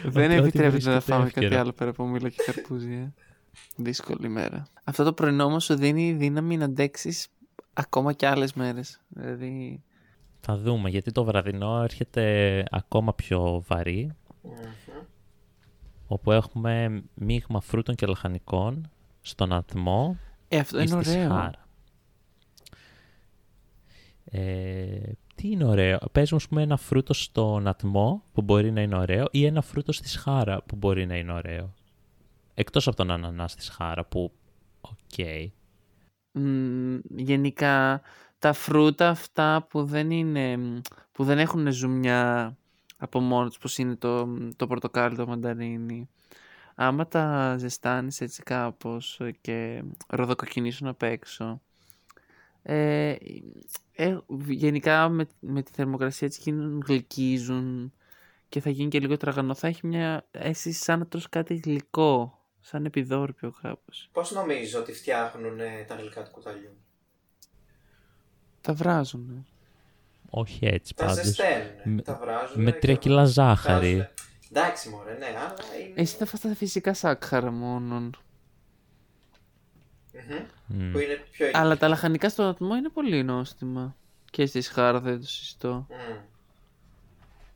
[0.04, 1.60] Δεν Ότι ό,τι επιτρέπεται να βρίσκεται φάμε κάτι εύκαιρο.
[1.60, 3.12] άλλο πέρα από μήλο και καρπούζι.
[3.52, 3.82] Ε.
[3.82, 4.66] Δύσκολη μέρα.
[4.84, 7.28] Αυτό το πρωινό όμως σου δίνει δύναμη να αντέξεις
[7.72, 9.00] ακόμα και άλλες μέρες.
[9.08, 9.82] Δηλαδή,
[10.40, 14.12] Θα δούμε, γιατί το βραδινό έρχεται ακόμα πιο βαρύ,
[14.42, 14.52] Μμμ.
[16.06, 21.24] όπου έχουμε μείγμα φρούτων και λαχανικών στον ατμό ε, αυτό ή είναι στη ωραίο.
[21.30, 21.66] σχάρα.
[24.24, 25.00] Ε,
[25.34, 29.26] τι είναι ωραίο; Παίζουμε ας πούμε, ένα φρούτο στον ατμό που μπορεί να είναι ωραίο
[29.30, 31.74] ή ένα φρούτο στη σχάρα που μπορεί να είναι ωραίο.
[32.54, 34.32] Εκτός από τον ανανάς στη σχάρα που,
[34.80, 35.26] οκ.
[36.32, 38.02] Μ, γενικά
[38.38, 40.58] τα φρούτα αυτά που δεν είναι
[41.12, 42.56] που δεν έχουν ζουμιά
[42.96, 46.08] από μόνος τους πως είναι το, το πορτοκάλι, το μανταρίνι
[46.74, 51.60] άμα τα ζεστάνεις έτσι κάπως και ροδοκοκκινήσουν απ' έξω
[52.62, 53.16] ε,
[53.92, 57.92] ε, γενικά με, με τη θερμοκρασία έτσι γίνουν, γλυκίζουν
[58.48, 62.41] και θα γίνει και λίγο τραγανό θα έχει μια αίσθηση σαν να τρως κάτι γλυκό
[62.62, 66.76] σαν επιδόρπιο κάπως Πώς νομίζω ότι φτιάχνουν ε, τα γλυκά του κουταλιού;
[68.60, 69.46] τα βράζουν
[70.30, 71.24] Όχι έτσι Τα πάντως.
[71.24, 72.62] ζεσταίνουν, με- τα βράζουν.
[72.62, 74.08] Με τρία κιλά ζάχαρη.
[74.50, 75.92] Εντάξει μωρέ, ναι, αλλά είναι...
[76.00, 78.16] Εσύ θα φας τα φυσικά σάκχαρα μόνον.
[80.12, 80.44] Μμμ.
[80.66, 80.92] Μμ.
[80.92, 83.96] Που είναι πιο Αλλά τα λαχανικά στον ατμό είναι πολύ νόστιμα.
[84.30, 85.86] Και στη σχάρα δεν το συζητώ.
[85.90, 86.16] Μμ.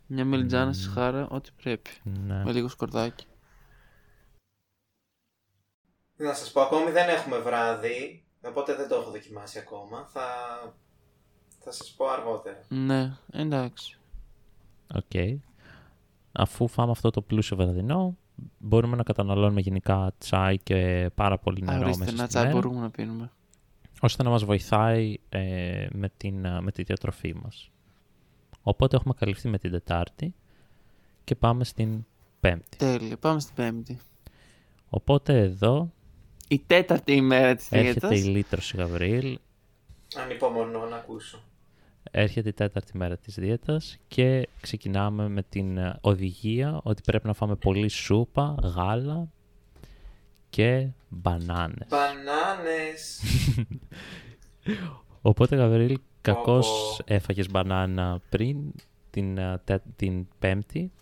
[0.06, 1.90] Μια μελιτζάνα στη σχάρα, ό,τι πρέπει.
[2.26, 2.42] Ναι.
[2.44, 3.26] Με λίγο σκορδάκι.
[6.16, 10.08] Να σας πω, ακόμη δεν έχουμε βράδυ, οπότε δεν το έχω δοκιμάσει ακόμα.
[10.12, 10.26] Θα,
[11.60, 12.60] θα σας πω αργότερα.
[12.68, 13.98] Ναι, εντάξει.
[14.94, 15.40] Οκ.
[16.32, 18.16] Αφού φάμε αυτό το πλούσιο βραδινό,
[18.58, 22.54] μπορούμε να καταναλώνουμε γενικά τσάι και πάρα πολύ νερό Ορίστε, μέσα ένα στη τσάι μέρα,
[22.54, 23.30] μπορούμε να πίνουμε.
[24.00, 27.70] ώστε να μας βοηθάει ε, με, την, ε, με τη διατροφή μας.
[28.62, 30.34] Οπότε έχουμε καλυφθεί με την Τετάρτη
[31.24, 32.04] και πάμε στην
[32.40, 32.76] Πέμπτη.
[32.76, 33.98] Τέλεια, πάμε στην πέμπτη.
[34.88, 35.92] Οπότε εδώ
[36.48, 38.26] Η τέταρτη ημέρα της έρχεται η δίαιτας.
[38.34, 39.38] λύτρωση Γαβριήλ,
[40.22, 41.42] Ανυπομονώ να ακούσω.
[42.10, 47.32] έρχεται η τέταρτη μέρα της δίαιτας και ξεκινάμε με την ε, οδηγία ότι πρέπει να
[47.32, 49.28] φάμε πολύ σούπα, γάλα
[50.50, 51.86] και μπανάνες.
[51.88, 53.20] Μπανάνες!
[55.22, 56.66] Οπότε, Γαβρίλ, κακώς
[56.98, 57.14] πω.
[57.14, 58.56] έφαγες μπανάνα πριν
[59.10, 60.92] την, α, τε- την πέμπτη,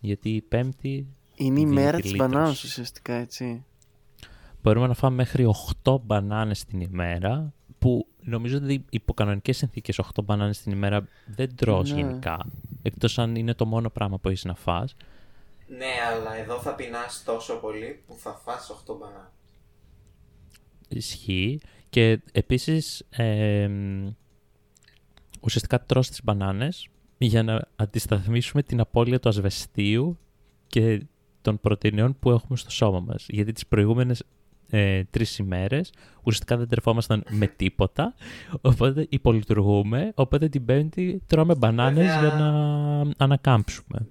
[0.00, 2.32] γιατί η πέμπτη Είναι η δίνει μέρα τη της λύτρωση.
[2.32, 3.64] μπανάνας ουσιαστικά, έτσι.
[4.64, 5.46] Μπορούμε να φάμε μέχρι
[5.84, 11.56] 8 μπανάνες την ημέρα, που νομίζω ότι υπό κανονικές συνθήκες 8 μπανάνες την ημέρα δεν
[11.56, 12.00] τρως Ναι.
[12.00, 12.46] γενικά,
[12.82, 14.96] εκτός αν είναι το μόνο πράγμα που έχεις να φας.
[15.68, 19.28] ναι, αλλά εδώ θα πεινάς τόσο πολύ που θα φας 8 μπανάνες.
[20.88, 21.60] Ισχύει.
[21.90, 24.08] Και επίσης, ε, μ,
[25.40, 30.18] ουσιαστικά τρως τις μπανάνες για να αντισταθμίσουμε την απώλεια του ασβεστίου
[30.66, 31.06] και
[31.42, 33.26] των πρωτεϊνών που έχουμε στο σώμα μας.
[33.28, 34.22] Γιατί τις προηγούμενες
[34.76, 38.14] ε, τρεις ημέρες ουσιαστικά δεν τρεφόμασταν με τίποτα,
[38.60, 42.20] οπότε υπολειτουργούμε, οπότε την πέμπτη τρώμε μπανάνες Βέβαια.
[42.28, 44.06] για να ανακάμψουμε.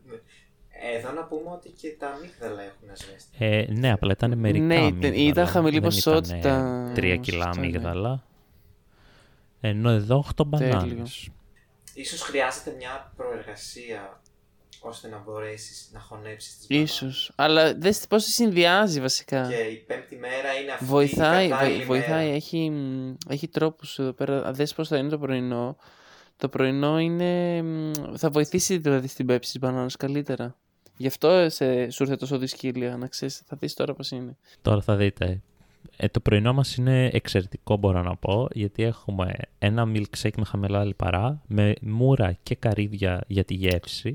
[0.98, 3.38] Εδώ να πούμε ότι και τα αμύγδαλα έχουν ασβέστη.
[3.40, 5.16] Ε, ναι, απλά ήταν μερικά Ναι, ήταν- αμύγδαλα.
[5.24, 6.38] ήταν χαμηλή Δεν ποσότητα.
[6.38, 7.66] ήτανε Τρία κιλά Σωστά, ναι.
[7.68, 8.24] αμύγδαλα.
[9.62, 10.68] Ενώ εδώ 8 Τέλειο.
[10.78, 11.30] μπανάνες.
[11.94, 14.22] Ίσως χρειάζεται μια προεργασία
[14.86, 16.92] ώστε να μπορέσεις να χωνέψεις τις μπανάνες.
[16.92, 17.32] Ίσως.
[17.36, 19.48] Αλλά δες πώς σε συνδυάζει βασικά.
[19.48, 22.24] Και η πέμπτη μέρα είναι αυτή Βοηθάει, η κατάλληλη βο- βοηθάει.
[22.26, 22.36] μέρα.
[22.36, 24.46] Έχει, μ, έχει τρόπους εδώ πέρα.
[24.46, 25.78] Αν δες πώς θα είναι το πρωινό.
[26.38, 30.56] Το πρωινό είναι, μ, θα βοηθήσει δηλαδή στην πέψη της μπανάνας καλύτερα.
[30.98, 33.42] Γι' αυτό σε, σου ήρθε τόσο δυσκύλια, να ξέρεις.
[33.46, 34.38] Θα δεις τώρα πώς είναι.
[34.62, 35.42] Τώρα θα δείτε.
[35.98, 40.84] Ε, το πρωινό μας είναι εξαιρετικό μπορώ να πω, γιατί έχουμε ένα milkshake με χαμηλά
[40.86, 44.14] λιπαρά, με μούρα και καρύδια για τη γεύση,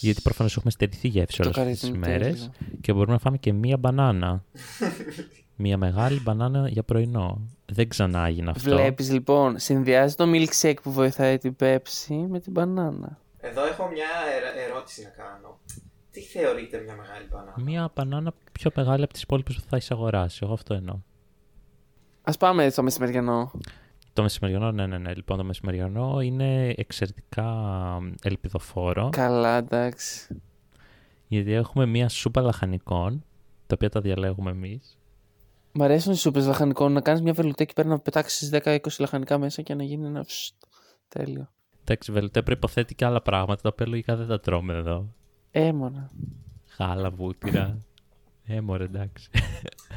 [0.00, 2.78] γιατί προφανώς έχουμε στερηθεί γεύση Το όλες αυτές καρύδι τις είναι ημέρες τέλειο.
[2.80, 4.44] και μπορούμε να φάμε και μία μπανάνα.
[5.56, 7.40] μία μεγάλη μπανάνα για πρωινό.
[7.66, 8.70] Δεν ξανά έγινε αυτό.
[8.76, 13.18] Βλέπεις λοιπόν, συνδυάζει το milkshake που βοηθάει την πέψη με την μπανάνα.
[13.40, 15.58] Εδώ έχω μια ερ- ερώτηση να κάνω.
[16.14, 17.54] Τι θεωρείτε μια μεγάλη μπανάνα.
[17.64, 20.40] Μία μπανάνα πιο μεγάλη από τις υπόλοιπες που θα έχεις αγοράσει.
[20.42, 20.98] Εγώ αυτό εννοώ.
[22.22, 23.50] Ας πάμε στο μεσημεριανό.
[24.12, 25.14] Το μεσημεριανό, ναι, ναι, ναι.
[25.14, 27.48] Λοιπόν, το μεσημεριανό είναι εξαιρετικά
[28.22, 29.08] ελπιδοφόρο.
[29.12, 30.40] Καλά, εντάξει.
[31.26, 33.24] Γιατί έχουμε μία σούπα λαχανικών,
[33.66, 34.98] τα οποία τα διαλέγουμε εμείς.
[35.72, 36.92] Μ' αρέσουν οι σούπες λαχανικών.
[36.92, 40.54] Να κάνεις μια βελουτέκι πέρα να πετάξεις 10-20 λαχανικά μέσα και να γίνει ένα ψτ.
[41.08, 41.48] Τέλειο.
[41.80, 45.14] Εντάξει, Βελτέ προποθέτει και άλλα πράγματα τα οποία λογικά δεν τα τρώμε εδώ.
[45.56, 46.10] Έμονα.
[46.78, 47.76] Γάλα, βούτυρα.
[48.46, 49.28] Έμορε, εντάξει.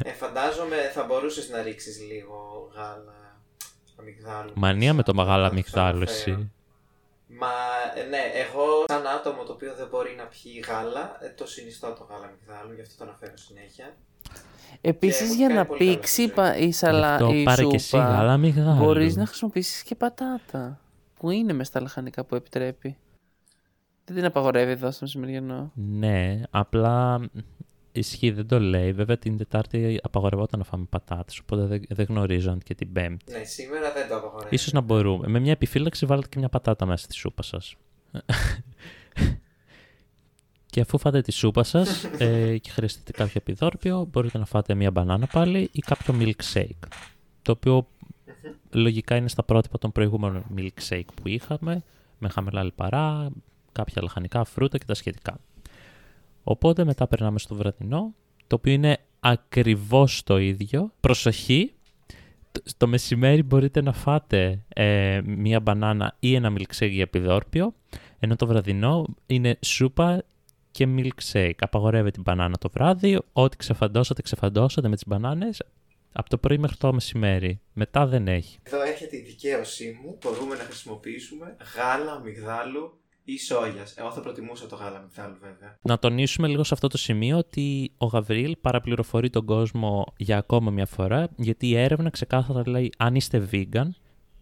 [0.04, 3.40] Ε, φαντάζομαι θα μπορούσες να ρίξεις λίγο γάλα
[4.00, 4.52] αμυγδάλου.
[4.56, 6.40] Μανία με το Σαν- μεγάλο θα το αμυγδάλου, ξαναφέρω.
[6.40, 6.52] εσύ.
[7.40, 7.48] Μα
[7.96, 11.88] ε, ναι, εγώ σαν άτομο το οποίο δεν μπορεί να πιει γάλα, ε, το συνιστώ
[11.94, 13.96] το γάλα αμυγδάλου, γι' αυτό το αναφέρω συνέχεια.
[14.82, 17.14] Επίσης έχω για κάνει να πολύ καλά πήξει στη πα- η, σαλα...
[17.14, 18.84] Αυτό η πάρε και εσύ γάλα σούπα, αμυγδάλου.
[18.84, 20.80] μπορείς να χρησιμοποιήσεις και πατάτα.
[21.20, 22.98] Που είναι μες στα λαχανικά που επιτρέπει.
[24.08, 25.72] Δεν την απαγορεύει εδώ στο μεσημεριανό.
[25.76, 27.22] Ναι, απλά
[27.92, 28.92] ισχύει, δεν το λέει.
[28.92, 33.32] Βέβαια την Τετάρτη απαγορευόταν να φάμε πατάτες, οπότε δεν, δεν γνωρίζω αν και την Πέμπτη.
[33.32, 34.56] Ναι, σήμερα δεν το απαγορεύει.
[34.56, 35.28] Ίσως να μπορούμε.
[35.28, 37.76] Με μια επιφύλαξη βάλετε και μια πατάτα μέσα στη σούπα σας.
[40.72, 44.92] και αφού φάτε τη σούπα σας ε, και χρειαστείτε κάποιο επιδόρπιο, μπορείτε να φάτε μια
[44.92, 46.88] μπανάνα πάλι ή κάποιο milkshake.
[47.42, 47.88] Το οποίο
[48.74, 51.84] λογικά είναι στα πρότυπα των προηγούμενων milkshake που είχαμε,
[52.18, 53.32] με χαμηλά λιπαρά,
[53.84, 55.40] κάποια λαχανικά, φρούτα και τα σχετικά.
[56.44, 58.14] Οπότε μετά περνάμε στο βραδινό,
[58.48, 60.92] το οποίο είναι ακριβώς το ίδιο.
[61.00, 61.74] Προσοχή,
[62.52, 67.74] το- στο μεσημέρι μπορείτε να φάτε ε, μία μπανάνα ή ένα milkshake για επιδόρπιο,
[68.20, 70.24] ενώ το βραδινό είναι σούπα
[70.72, 71.52] και milkshake.
[71.60, 75.62] Απαγορεύεται την μπανάνα το βράδυ, ό,τι ξεφαντώσατε, ξεφαντώσατε με τις μπανάνες,
[76.12, 77.60] από το πρωί μέχρι το μεσημέρι.
[77.74, 78.58] Μετά δεν έχει.
[78.64, 80.18] Εδώ έρχεται η δικαίωσή μου.
[80.22, 83.94] Μπορούμε να χρησιμοποιήσουμε γάλα αμυγδάλου ή σόγιας.
[83.98, 85.78] Εγώ θα προτιμούσα το γάλα αμυγδάλου, βέβαια.
[85.82, 90.72] Να τονίσουμε λίγο σε αυτό το σημείο ότι ο Γαβρίλ παραπληροφορεί τον κόσμο για ακόμα
[90.72, 93.90] μια φορά, γιατί η έρευνα ξεκάθαρα λέει αν είστε vegan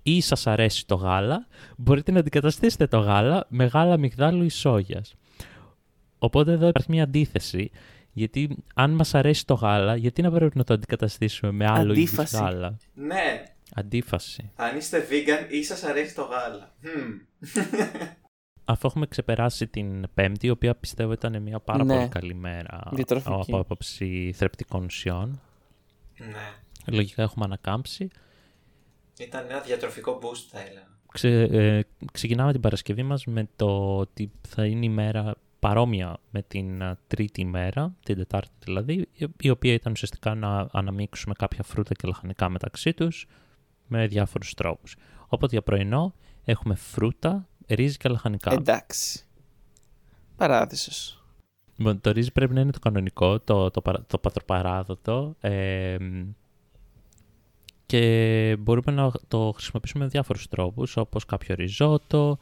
[0.03, 5.15] ή σας αρέσει το γάλα, μπορείτε να αντικαταστήσετε το γάλα με γάλα αμυγδάλου ή σόγιας.
[6.17, 7.71] Οπότε εδώ υπάρχει μια αντίθεση,
[8.11, 12.11] γιατί αν μας αρέσει το γάλα, γιατί να πρέπει να το αντικαταστήσουμε με άλλο είδους
[12.11, 12.37] Αντίφαση.
[12.37, 13.43] γάλα; Ναι,
[13.75, 14.51] Αντίφαση.
[14.55, 16.73] αν είστε vegan ή σας αρέσει το γάλα.
[16.83, 17.25] Hm.
[18.65, 21.95] Αφού έχουμε ξεπεράσει την Πέμπτη, η οποία πιστεύω ήταν μια πάρα Ναι.
[21.95, 23.33] πολύ καλή μέρα Διατροφική.
[23.33, 25.39] από άποψη θρεπτικών ουσιών.
[26.17, 26.95] Ναι.
[26.95, 28.07] Λογικά έχουμε ανακάμψει.
[29.19, 30.87] Ήταν ένα διατροφικό boost, θα έλεγα.
[31.13, 36.41] Ξε, ε, ξεκινάμε την Παρασκευή μας με το ότι θα είναι η μέρα παρόμοια με
[36.41, 41.63] την α, τρίτη ημέρα, την Τετάρτη δηλαδή, η- η οποία ήταν ουσιαστικά να αναμίξουμε κάποια
[41.63, 43.27] φρούτα και λαχανικά μεταξύ τους
[43.87, 44.95] με διάφορους τρόπους.
[45.27, 46.13] Οπότε για πρωινό
[46.45, 48.53] έχουμε φρούτα, ρύζι και λαχανικά.
[48.53, 49.19] Εντάξει.
[50.35, 51.23] Παράδεισος.
[51.75, 55.35] Λοιπόν, το ρύζι πρέπει να είναι το κανονικό, το, το, παρα- το πατροπαράδοτο.
[55.39, 55.97] ε,
[57.85, 62.37] και μπορούμε να το χρησιμοποιήσουμε με διάφορους τρόπους, όπως κάποιο ριζότο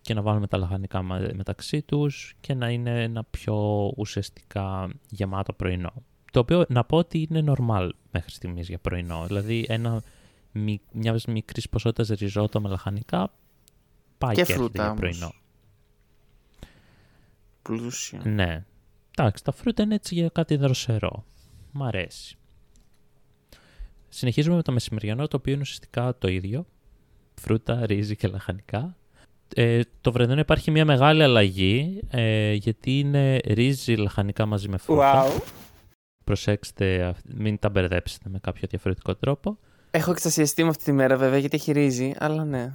[0.00, 3.56] και να βάλουμε τα λαχανικά μα- μεταξύ τους και να είναι ένα πιο
[3.96, 5.92] ουσιαστικά γεμάτο πρωινό.
[6.32, 9.24] Το οποίο να πω ότι είναι normal μέχρι στιγμής για πρωινό.
[9.26, 10.02] Δηλαδή ένα,
[10.52, 13.32] μι- μιας μικρής ποσότητας ριζότο με λαχανικά
[14.20, 15.00] πάει Και και, έρχεται φρούτα για όμως.
[15.00, 15.32] πρωινό.
[17.62, 18.20] Πλούσιο.
[18.24, 18.64] Ναι.
[19.18, 21.24] Εντάξει, τα φρούτα είναι έτσι για κάτι δροσερό.
[21.72, 22.36] Μ' αρέσει.
[24.08, 26.66] Συνεχίζουμε με το μεσημεριανό, το οποίο είναι ουσιαστικά το ίδιο.
[27.34, 28.96] Φρούτα, ρύζι και λαχανικά.
[29.54, 35.26] Ε, το βραδινό υπάρχει μια μεγάλη αλλαγή, ε, γιατί είναι ρύζι λαχανικά μαζί με φρούτα.
[35.26, 35.40] Wow.
[36.24, 39.58] Προσέξτε, αυ- μην τα μπερδέψετε με κάποιο διαφορετικό τρόπο.
[39.90, 42.72] Έχω εξασιαστεί με αυτή τη μέρα βέβαια γιατί έχει ρύζι, αλλά ναι.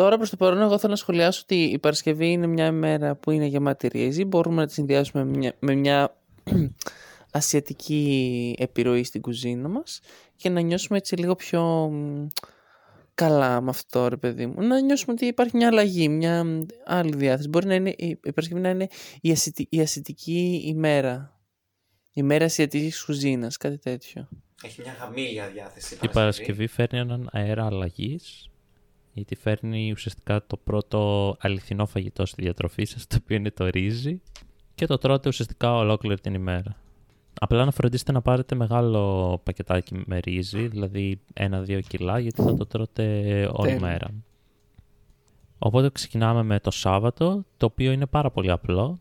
[0.00, 3.30] Τώρα προς το παρόν εγώ θέλω να σχολιάσω ότι η Παρασκευή είναι μια ημέρα που
[3.30, 4.24] είναι γεμάτη ρύζι.
[4.24, 6.16] Μπορούμε να τη συνδυάσουμε με μια, με μια
[7.30, 10.00] ασιατική επιρροή στην κουζίνα μας
[10.36, 12.26] και να νιώσουμε έτσι λίγο πιο μ,
[13.14, 14.62] καλά με αυτό ρε παιδί μου.
[14.62, 17.48] Να νιώσουμε ότι υπάρχει μια αλλαγή, μια μ, άλλη διάθεση.
[17.48, 18.88] Μπορεί να είναι, η η Παρασκευή να είναι
[19.20, 21.40] η, ασιατι- η ασιατική ημέρα.
[22.12, 24.28] Η μέρα ασιατικής κουζίνας, κάτι τέτοιο.
[24.62, 25.98] Έχει μια χαμήλια διάθεση.
[26.02, 28.50] Η Παρασκευή φέρνει έναν αέρα αλλαγής,
[29.12, 34.20] γιατί φέρνει ουσιαστικά το πρώτο αληθινό φαγητό στη διατροφή σας, το οποίο είναι το ρύζι,
[34.74, 36.76] και το τρώτε ουσιαστικά ολόκληρη την ημέρα.
[37.40, 42.66] Απλά να φροντίσετε να πάρετε μεγάλο πακετάκι με ρύζι, δηλαδή ένα-δύο κιλά, γιατί θα το
[42.66, 43.04] τρώτε
[43.52, 43.80] όλη Τέλεια.
[43.80, 44.10] μέρα.
[45.58, 48.98] Οπότε ξεκινάμε με το Σάββατο, το οποίο είναι πάρα πολύ απλό.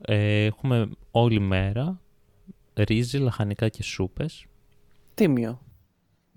[0.00, 2.00] Ε, έχουμε όλη μέρα
[2.74, 4.46] ρύζι, λαχανικά και σούπες.
[5.14, 5.60] Τίμιο.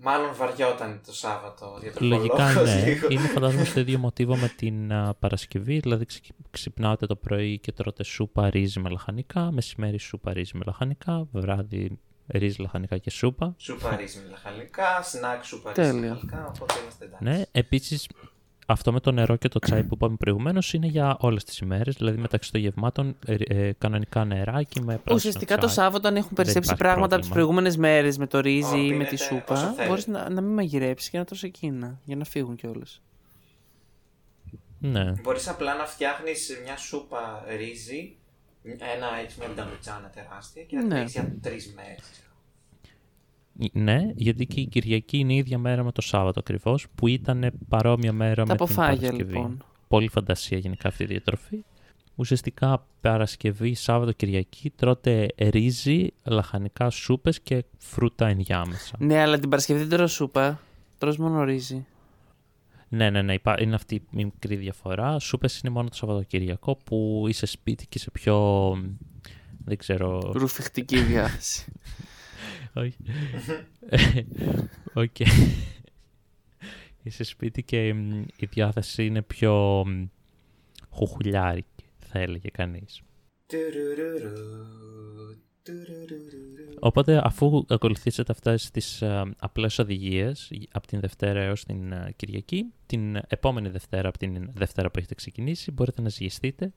[0.00, 2.84] Μάλλον βαριόταν το Σάββατο για το Λογικά ναι.
[3.08, 5.78] Είναι φαντάζομαι στο ίδιο μοτίβο με την α, Παρασκευή.
[5.78, 9.50] Δηλαδή ξε- ξυπνάτε το πρωί και τρώτε σούπα ρύζι με λαχανικά.
[9.52, 11.26] Μεσημέρι σούπα ρύζι με λαχανικά.
[11.32, 13.54] Βράδυ ρύζι λαχανικά και σούπα.
[13.58, 16.08] Σούπα ρύζι με λαχανικά, σνακ σούπα ρύζι με Τέλεια.
[16.08, 17.24] λαχανικά, οπότε είμαστε εντάξει.
[17.24, 18.08] Ναι, επίσης
[18.70, 21.96] αυτό με το νερό και το τσάι που είπαμε προηγουμένως είναι για όλες τις ημέρες.
[21.96, 25.84] Δηλαδή μεταξύ των γευμάτων ε, ε, κανονικά νεράκι με πράσινο Ουσιαστικά το τσάι.
[25.84, 27.60] Σάββατο, αν έχουν περισσέψει υπάρχει πράγματα από τις πρόβλημα.
[27.62, 29.86] προηγούμενες μέρες με το ρύζι Ω, ή με πίνετε τη όσο σούπα, θέλετε.
[29.86, 33.02] μπορείς να, να μην μαγειρέψεις και να τρώσει εκείνα για να φύγουν κιόλας.
[34.80, 35.12] Ναι.
[35.22, 38.16] Μπορείς απλά να φτιάχνεις μια σούπα ρύζι,
[38.64, 40.88] ένα έτσι μια νταμιτζάνα τεράστια και να Ναι.
[40.88, 42.04] την έχεις για τρεις μέρες.
[43.72, 47.52] Ναι, γιατί και η Κυριακή είναι η ίδια μέρα με το Σάββατο ακριβώς, που ήταν
[47.68, 49.32] παρόμοια μέρα Τα με την αποφάγια Παρασκευή.
[49.32, 49.64] λοιπόν.
[49.88, 51.64] Πολύ φαντασία γενικά αυτή η διατροφή.
[52.14, 58.96] Ουσιαστικά Παρασκευή, Σάββατο, Κυριακή τρώτε ρύζι, λαχανικά σούπες και φρούτα ενδιάμεσα.
[58.98, 60.60] Ναι, αλλά την Παρασκευή δεν τρώω σούπα.
[60.98, 61.86] Τρως μόνο ρύζι.
[62.88, 65.18] Ναι, ναι, ναι, υπά- είναι αυτή η μικρή διαφορά.
[65.18, 68.36] Σούπες είναι μόνο το Σαββατοκυριακό που είσαι σπίτι και σε πιο...
[69.64, 70.32] Δεν ξέρω...
[70.34, 71.72] Ρουφιχτική διάθεση.
[72.74, 72.96] Όχι.
[75.02, 75.16] Οκ.
[77.02, 80.04] Είσαι σπίτι και μ, η διάθεση είναι πιο μ,
[80.90, 83.02] χουχουλιάρικη, θα έλεγε κανείς.
[83.46, 84.34] Τουρουρουρου,
[85.62, 86.74] τουρουρουρου.
[86.80, 92.72] Οπότε αφού ακολουθήσετε αυτές τις α, απλές οδηγίες από την Δευτέρα έως την α, Κυριακή,
[92.86, 96.72] την επόμενη Δευτέρα από την Δευτέρα που έχετε ξεκινήσει, μπορείτε να ζυγιστείτε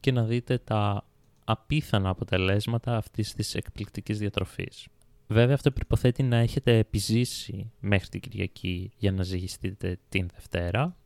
[0.00, 1.04] και να δείτε τα
[1.44, 4.86] απίθανα αποτελέσματα αυτής της εκπληκτικής διατροφής.
[5.32, 10.96] Βέβαια αυτό προϋποθέτει να έχετε επιζήσει μέχρι την Κυριακή για να ζυγιστείτε την Δευτέρα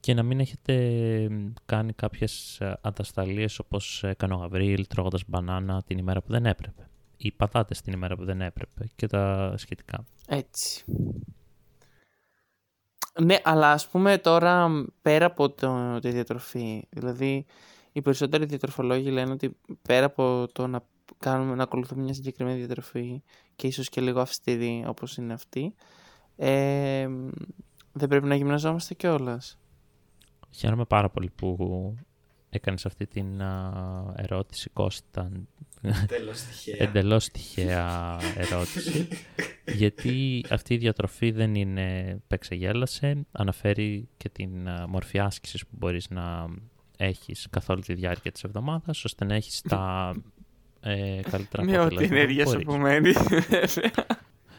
[0.00, 0.74] και να μην έχετε
[1.30, 6.46] μ, κάνει κάποιες α, ατασταλίες όπως έκανε ο Γαβρίλ τρώγοντας μπανάνα την ημέρα που δεν
[6.46, 10.04] έπρεπε ή πατάτες την ημέρα που δεν έπρεπε και τα σχετικά.
[10.26, 10.84] Έτσι.
[13.22, 14.70] Ναι, αλλά ας πούμε τώρα
[15.02, 17.46] πέρα από το, τη διατροφή, δηλαδή
[17.92, 20.82] οι περισσότεροι διατροφολόγοι λένε ότι πέρα από το να,
[21.18, 23.22] κάνουμε, να ακολουθούμε μια συγκεκριμένη διατροφή
[23.58, 25.74] και ίσως και λίγο αυστηρή όπως είναι αυτή,
[26.36, 27.08] ε,
[27.92, 29.58] δεν πρέπει να γυμναζόμαστε κιόλας.
[30.50, 31.94] Χαίρομαι πάρα πολύ που
[32.50, 35.30] έκανες αυτή την α, ερώτηση, Κώστα.
[36.06, 36.76] Τέλος τυχαία.
[36.78, 39.08] Εντελώς τυχαία ερώτηση.
[39.80, 43.26] γιατί αυτή η διατροφή δεν είναι παίξε γέλασε.
[43.32, 46.46] Αναφέρει και την α, μορφή άσκησης που μπορείς να
[46.96, 50.14] έχεις καθ' όλη τη διάρκεια της εβδομάδας, ώστε να έχεις τα
[50.80, 52.74] ε, καλύτερα Με ό,τι αποτελέσματα ενέργεια που σου μπορείς.
[52.74, 53.12] απομένει.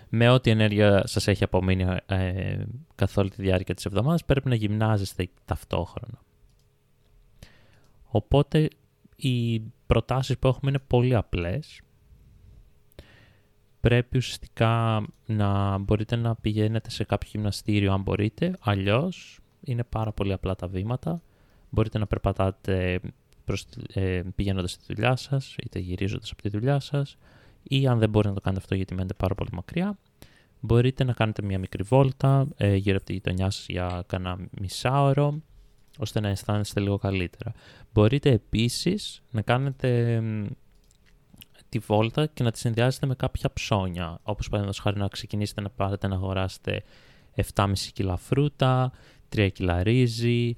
[0.10, 2.58] με ό,τι ενέργεια σας έχει απομείνει ε,
[2.96, 6.22] καθ' όλη τη διάρκεια της εβδομάδας, πρέπει να γυμνάζεστε ταυτόχρονα.
[8.04, 8.70] Οπότε,
[9.16, 11.82] οι προτάσεις που έχουμε είναι πολύ απλές.
[13.80, 20.34] Πρέπει ουσιαστικά να μπορείτε να πηγαίνετε σε κάποιο γυμναστήριο αν μπορείτε, αλλιώς είναι πάρα πολύ
[20.34, 21.22] απλά τα βήματα.
[21.70, 23.00] Μπορείτε να περπατάτε
[23.50, 27.18] προς, τη- ε, πηγαίνοντας στη δουλειά σας, είτε γυρίζοντας από τη δουλειά σας,
[27.64, 29.98] ή αν δεν μπορείτε να το κάνετε αυτό γιατί μένετε πάρα πολύ μακριά,
[30.60, 35.42] μπορείτε να κάνετε μια μικρή βόλτα ε, γύρω από τη γειτονιά σας για κάνα μισάωρο,
[35.98, 37.54] ώστε να αισθάνεστε λίγο καλύτερα.
[37.94, 40.46] Μπορείτε επίσης να κάνετε μ,
[41.70, 45.70] τη βόλτα και να τη συνδυάσετε με κάποια ψώνια, όπως παραδείγματος χάρη να ξεκινήσετε να
[45.70, 46.84] πάρετε να αγοράσετε
[47.36, 48.92] 7,5 κιλά φρούτα,
[49.36, 50.56] 3 κιλά ρύζι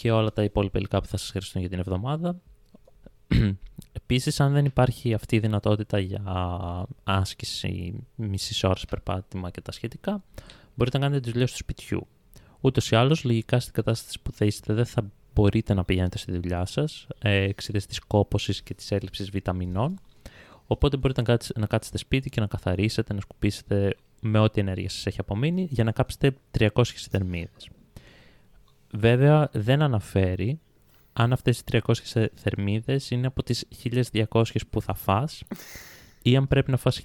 [0.00, 2.40] και όλα τα υπόλοιπα υλικά που θα σας χρειαστούν για την εβδομάδα.
[4.02, 6.22] Επίσης, αν δεν υπάρχει αυτή η δυνατότητα για
[7.04, 10.22] άσκηση μισής ώρας περπάτημα και τα σχετικά,
[10.74, 12.06] μπορείτε να κάνετε τις δουλειές του σπιτιού.
[12.60, 16.32] Ούτως ή άλλως, λογικά στην κατάσταση που θα είστε δεν θα μπορείτε να πηγαίνετε στη
[16.32, 19.98] δουλειά σας ε, εξαιτίας της κόπωσης και της έλλειψης βιταμινών.
[20.66, 24.88] Οπότε μπορείτε να κάτσετε, να κάτσετε σπίτι και να καθαρίσετε, να σκουπίσετε με ό,τι ενέργεια
[24.88, 27.68] σας έχει απομείνει για να κάψετε 300 θερμίδες.
[28.92, 30.60] Βέβαια, δεν αναφέρει
[31.12, 35.42] αν αυτές οι 300 θερμίδες είναι από τις 1200 που θα φας
[36.22, 37.02] ή αν πρέπει να φας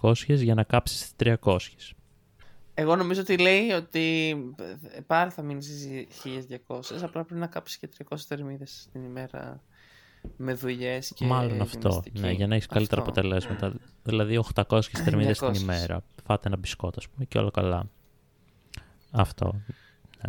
[0.00, 1.58] 1500 για να κάψεις τις 300.
[2.74, 4.30] Εγώ νομίζω ότι λέει ότι
[4.96, 6.06] ε, πάλι θα μείνεις στις
[6.66, 9.62] 1200, απλά πρέπει να κάψεις και 300 θερμίδες την ημέρα
[10.36, 12.20] με δουλειές και Μάλλον αυτό, γυμναστική.
[12.20, 13.12] ναι, για να έχεις καλύτερα Αυτό.
[13.12, 13.74] αποτελέσματα.
[14.02, 15.60] Δηλαδή 800 θερμίδες την 900.
[15.60, 16.04] ημέρα.
[16.24, 17.88] Φάτε ένα μπισκότο, ας πούμε, και όλα καλά.
[19.10, 19.60] Αυτό.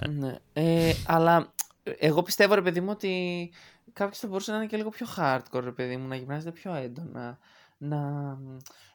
[0.09, 0.35] Ναι.
[0.53, 1.53] Ε, αλλά
[1.83, 3.51] εγώ πιστεύω, ρε παιδί μου, ότι
[3.93, 6.73] κάποιο θα μπορούσε να είναι και λίγο πιο hardcore, ρε παιδί μου, να γυμνάζεται πιο
[6.73, 7.39] έντονα.
[7.77, 8.37] Να,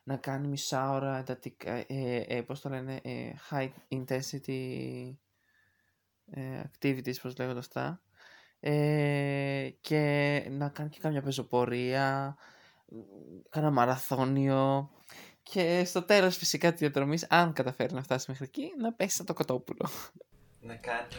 [0.04, 5.12] να κάνει μισά ώρα εντατικά, ε, ε, πώς το λένε, ε, high intensity
[6.30, 8.00] ε, activities, πώς λέγονται αυτά.
[8.60, 12.36] Ε, και να κάνει και κάμια πεζοπορία,
[13.48, 14.90] κάνα μαραθώνιο.
[15.42, 19.26] Και στο τέλος φυσικά της διαδρομής, αν καταφέρει να φτάσει μέχρι εκεί, να πέσει σαν
[19.26, 19.88] το κοτόπουλο.
[20.62, 21.16] Να κάνει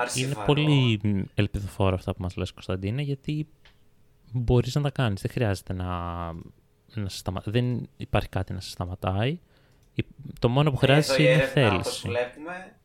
[0.00, 0.46] άρση Είναι βαρών.
[0.54, 3.48] πολύ μ, ελπιδοφόρο αυτά που μας λες Κωνσταντίνε, γιατί
[4.32, 5.20] μπορείς να τα κάνεις.
[5.22, 5.86] Δεν χρειάζεται να,
[6.94, 7.42] να σε σταμα...
[7.44, 9.38] Δεν υπάρχει κάτι να σε σταματάει.
[9.94, 10.04] Η-
[10.38, 12.08] Το μόνο που Ε, χρειάζεσαι εδώ η είναι έρευνα, Όπως θέληση.
[12.08, 12.76] βλέπουμε,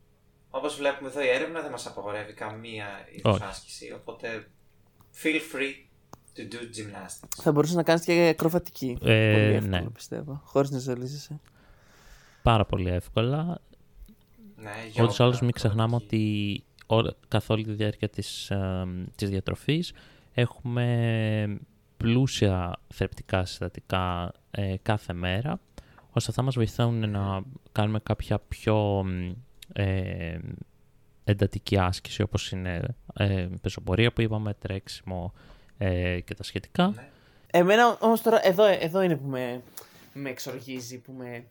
[0.50, 2.86] όπως βλέπουμε εδώ η έρευνα δεν μας απαγορεύει καμία
[3.16, 3.42] είδους Όχι.
[3.44, 4.46] άσκηση, οπότε
[5.22, 5.74] feel free
[6.36, 7.28] to do gymnastics.
[7.42, 8.98] Θα μπορούσες να κάνεις και ακροβατική.
[9.02, 9.90] Ε, Πολύ εύκολο, ναι.
[9.90, 10.40] πιστεύω.
[10.44, 11.40] Χωρίς να ζαλίζεσαι.
[12.42, 13.60] Πάρα πολύ εύκολα.
[14.62, 16.64] Ναι, Όντως yoga, άλλως μην ξεχνάμε ακροβατική.
[16.86, 19.92] ότι καθ' όλη τη διάρκεια της, ε, της διατροφής.
[20.34, 21.60] Έχουμε
[21.96, 25.60] πλούσια θρεπτικά συστατικά ε, κάθε μέρα,
[26.10, 27.42] ώστε θα μας βοηθούν να
[27.72, 29.04] κάνουμε κάποια πιο
[29.72, 30.38] ε,
[31.24, 32.82] εντατική άσκηση, όπως είναι
[33.14, 35.32] ε, πεζοπορία που είπαμε, τρέξιμο
[35.78, 36.86] ε, και τα σχετικά.
[36.86, 37.08] Ναι.
[37.50, 39.62] Εμένα όμως τώρα, εδώ, εδώ είναι που με,
[40.12, 41.44] με εξοργίζει, που με...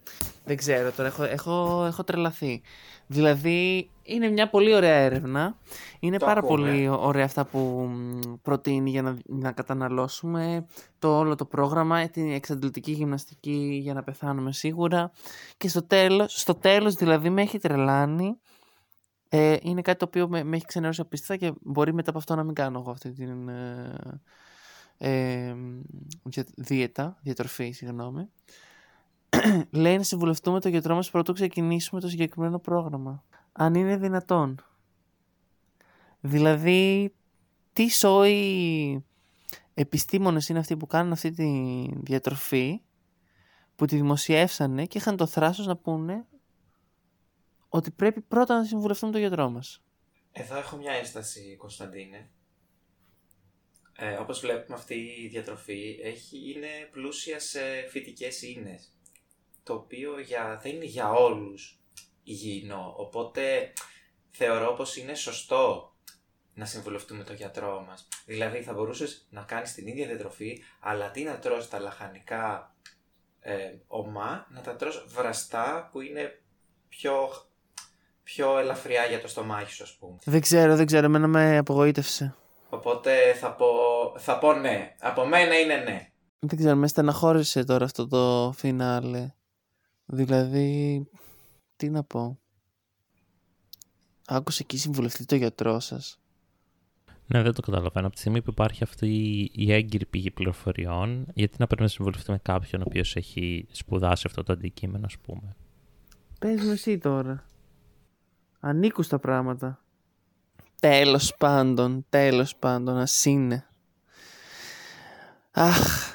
[0.45, 2.61] Δεν ξέρω τώρα, έχω, έχω, έχω τρελαθεί.
[3.07, 5.57] Δηλαδή, είναι μια πολύ ωραία έρευνα.
[5.99, 7.89] Είναι πάρα πολύ ωραία αυτά που
[8.41, 10.65] προτείνει για να, να καταναλώσουμε
[10.99, 15.11] το όλο το πρόγραμμα, την εξαντλητική γυμναστική για να πεθάνουμε σίγουρα.
[15.57, 18.37] Και στο τέλος, στο τέλος δηλαδή με έχει τρελάνει.
[19.29, 22.35] Ε, είναι κάτι το οποίο με, με έχει ξενερώσει απίστευτα και μπορεί μετά από αυτό
[22.35, 24.21] να μην κάνω εγώ αυτή την ε,
[25.01, 25.55] ε,
[26.55, 28.29] δίαιτα, διατροφή, συγγνώμη.
[29.71, 33.23] λέει να συμβουλευτούμε το γιατρό μας πρωτού ξεκινήσουμε το συγκεκριμένο πρόγραμμα.
[33.51, 34.63] Αν είναι δυνατόν.
[36.19, 37.13] Δηλαδή,
[37.73, 39.05] τι σόι
[39.73, 42.81] επιστήμονες είναι αυτοί που κάνουν αυτή τη διατροφή
[43.75, 46.25] που τη δημοσιεύσανε και είχαν το θράσος να πούνε
[47.69, 49.81] ότι πρέπει πρώτα να συμβουλευτούμε το γιατρό μας.
[50.31, 52.29] Εδώ έχω μια ένσταση, Κωνσταντίνε.
[54.01, 58.93] Ε, όπως βλέπουμε αυτή η διατροφή έχει, είναι πλούσια σε φυτικές ίνες
[59.63, 61.79] το οποίο για, δεν είναι για όλους
[62.23, 62.93] υγιεινό.
[62.97, 63.73] Οπότε
[64.29, 65.93] θεωρώ πως είναι σωστό
[66.53, 68.07] να συμβουλευτούμε τον γιατρό μας.
[68.25, 72.75] Δηλαδή θα μπορούσες να κάνεις την ίδια διατροφή, αλλά τι να τρως τα λαχανικά
[73.39, 76.41] ε, ομά, να τα τρως βραστά που είναι
[76.89, 77.29] πιο,
[78.23, 80.17] πιο ελαφριά για το στομάχι σου, ας πούμε.
[80.23, 82.35] Δεν ξέρω, δεν ξέρω, εμένα με απογοήτευσε.
[82.69, 83.65] Οπότε θα πω,
[84.17, 84.95] θα πω ναι.
[84.99, 86.11] Από μένα είναι ναι.
[86.39, 89.33] Δεν ξέρω, με στεναχώρησε τώρα αυτό το φινάλε.
[90.05, 91.07] Δηλαδή,
[91.75, 92.39] τι να πω.
[94.27, 96.19] Άκουσε εκεί συμβουλευτεί το γιατρό σας.
[97.27, 98.05] Ναι, δεν το καταλαβαίνω.
[98.05, 99.09] Από τη στιγμή που υπάρχει αυτή
[99.53, 104.23] η έγκυρη πηγή πληροφοριών, γιατί να πρέπει να συμβουλευτεί με κάποιον ο οποίος έχει σπουδάσει
[104.25, 105.55] αυτό το αντικείμενο, ας πούμε.
[106.39, 107.45] Πες μου εσύ τώρα.
[108.59, 109.83] Ανήκουν στα πράγματα.
[110.79, 113.65] Τέλος πάντων, τέλος πάντων, ας είναι.
[115.51, 116.13] Αχ,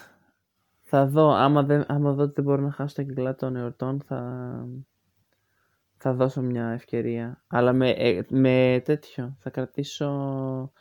[0.82, 4.00] θα δω, άμα, δεν, άμα δω ότι δεν μπορώ να χάσω τα κιλά των εορτών,
[4.06, 4.66] θα,
[5.96, 7.42] θα δώσω μια ευκαιρία.
[7.46, 10.72] Αλλά με, ε, με τέτοιο, θα κρατήσω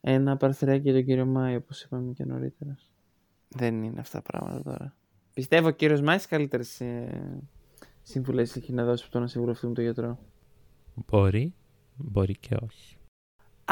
[0.00, 2.78] ένα παρθυράκι για τον κύριο Μάη, όπως είπαμε και νωρίτερα.
[3.48, 4.94] Δεν είναι αυτά τα πράγματα τώρα.
[5.34, 7.42] Πιστεύω ο κύριος Μάης καλύτερες ε,
[8.02, 10.18] συμβουλές έχει να δώσει από το να συμβουλευτούμε τον γιατρό.
[10.94, 11.54] Μπορεί,
[11.96, 12.99] μπορεί και όχι.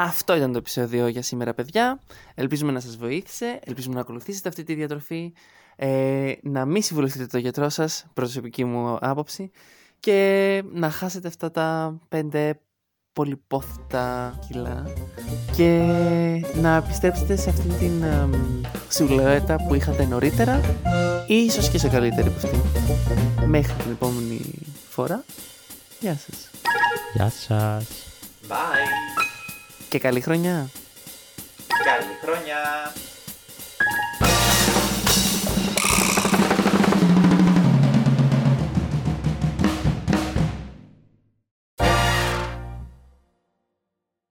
[0.01, 2.01] Αυτό ήταν το επεισόδιο για σήμερα, παιδιά.
[2.35, 5.33] Ελπίζουμε να σας βοήθησε, ελπίζουμε να ακολουθήσετε αυτή τη διατροφή,
[5.77, 9.51] ε, να μην συμβουλευτείτε το γιατρό σας, προσωπική μου άποψη,
[10.01, 12.61] και να χάσετε αυτά τα πέντε
[13.13, 14.93] πολυπόθητα κιλά
[15.57, 15.83] και
[16.55, 20.61] να πιστέψετε σε αυτή την ε, που είχατε νωρίτερα
[21.27, 22.61] ή ίσως και σε καλύτερη από αυτή.
[23.47, 24.41] Μέχρι την επόμενη
[24.89, 25.25] φορά.
[26.01, 26.51] Γεια σας.
[27.15, 27.87] Γεια σας.
[28.49, 29.18] Bye.
[29.89, 30.70] Και καλή χρονιά.
[31.84, 32.93] Καλή χρονιά.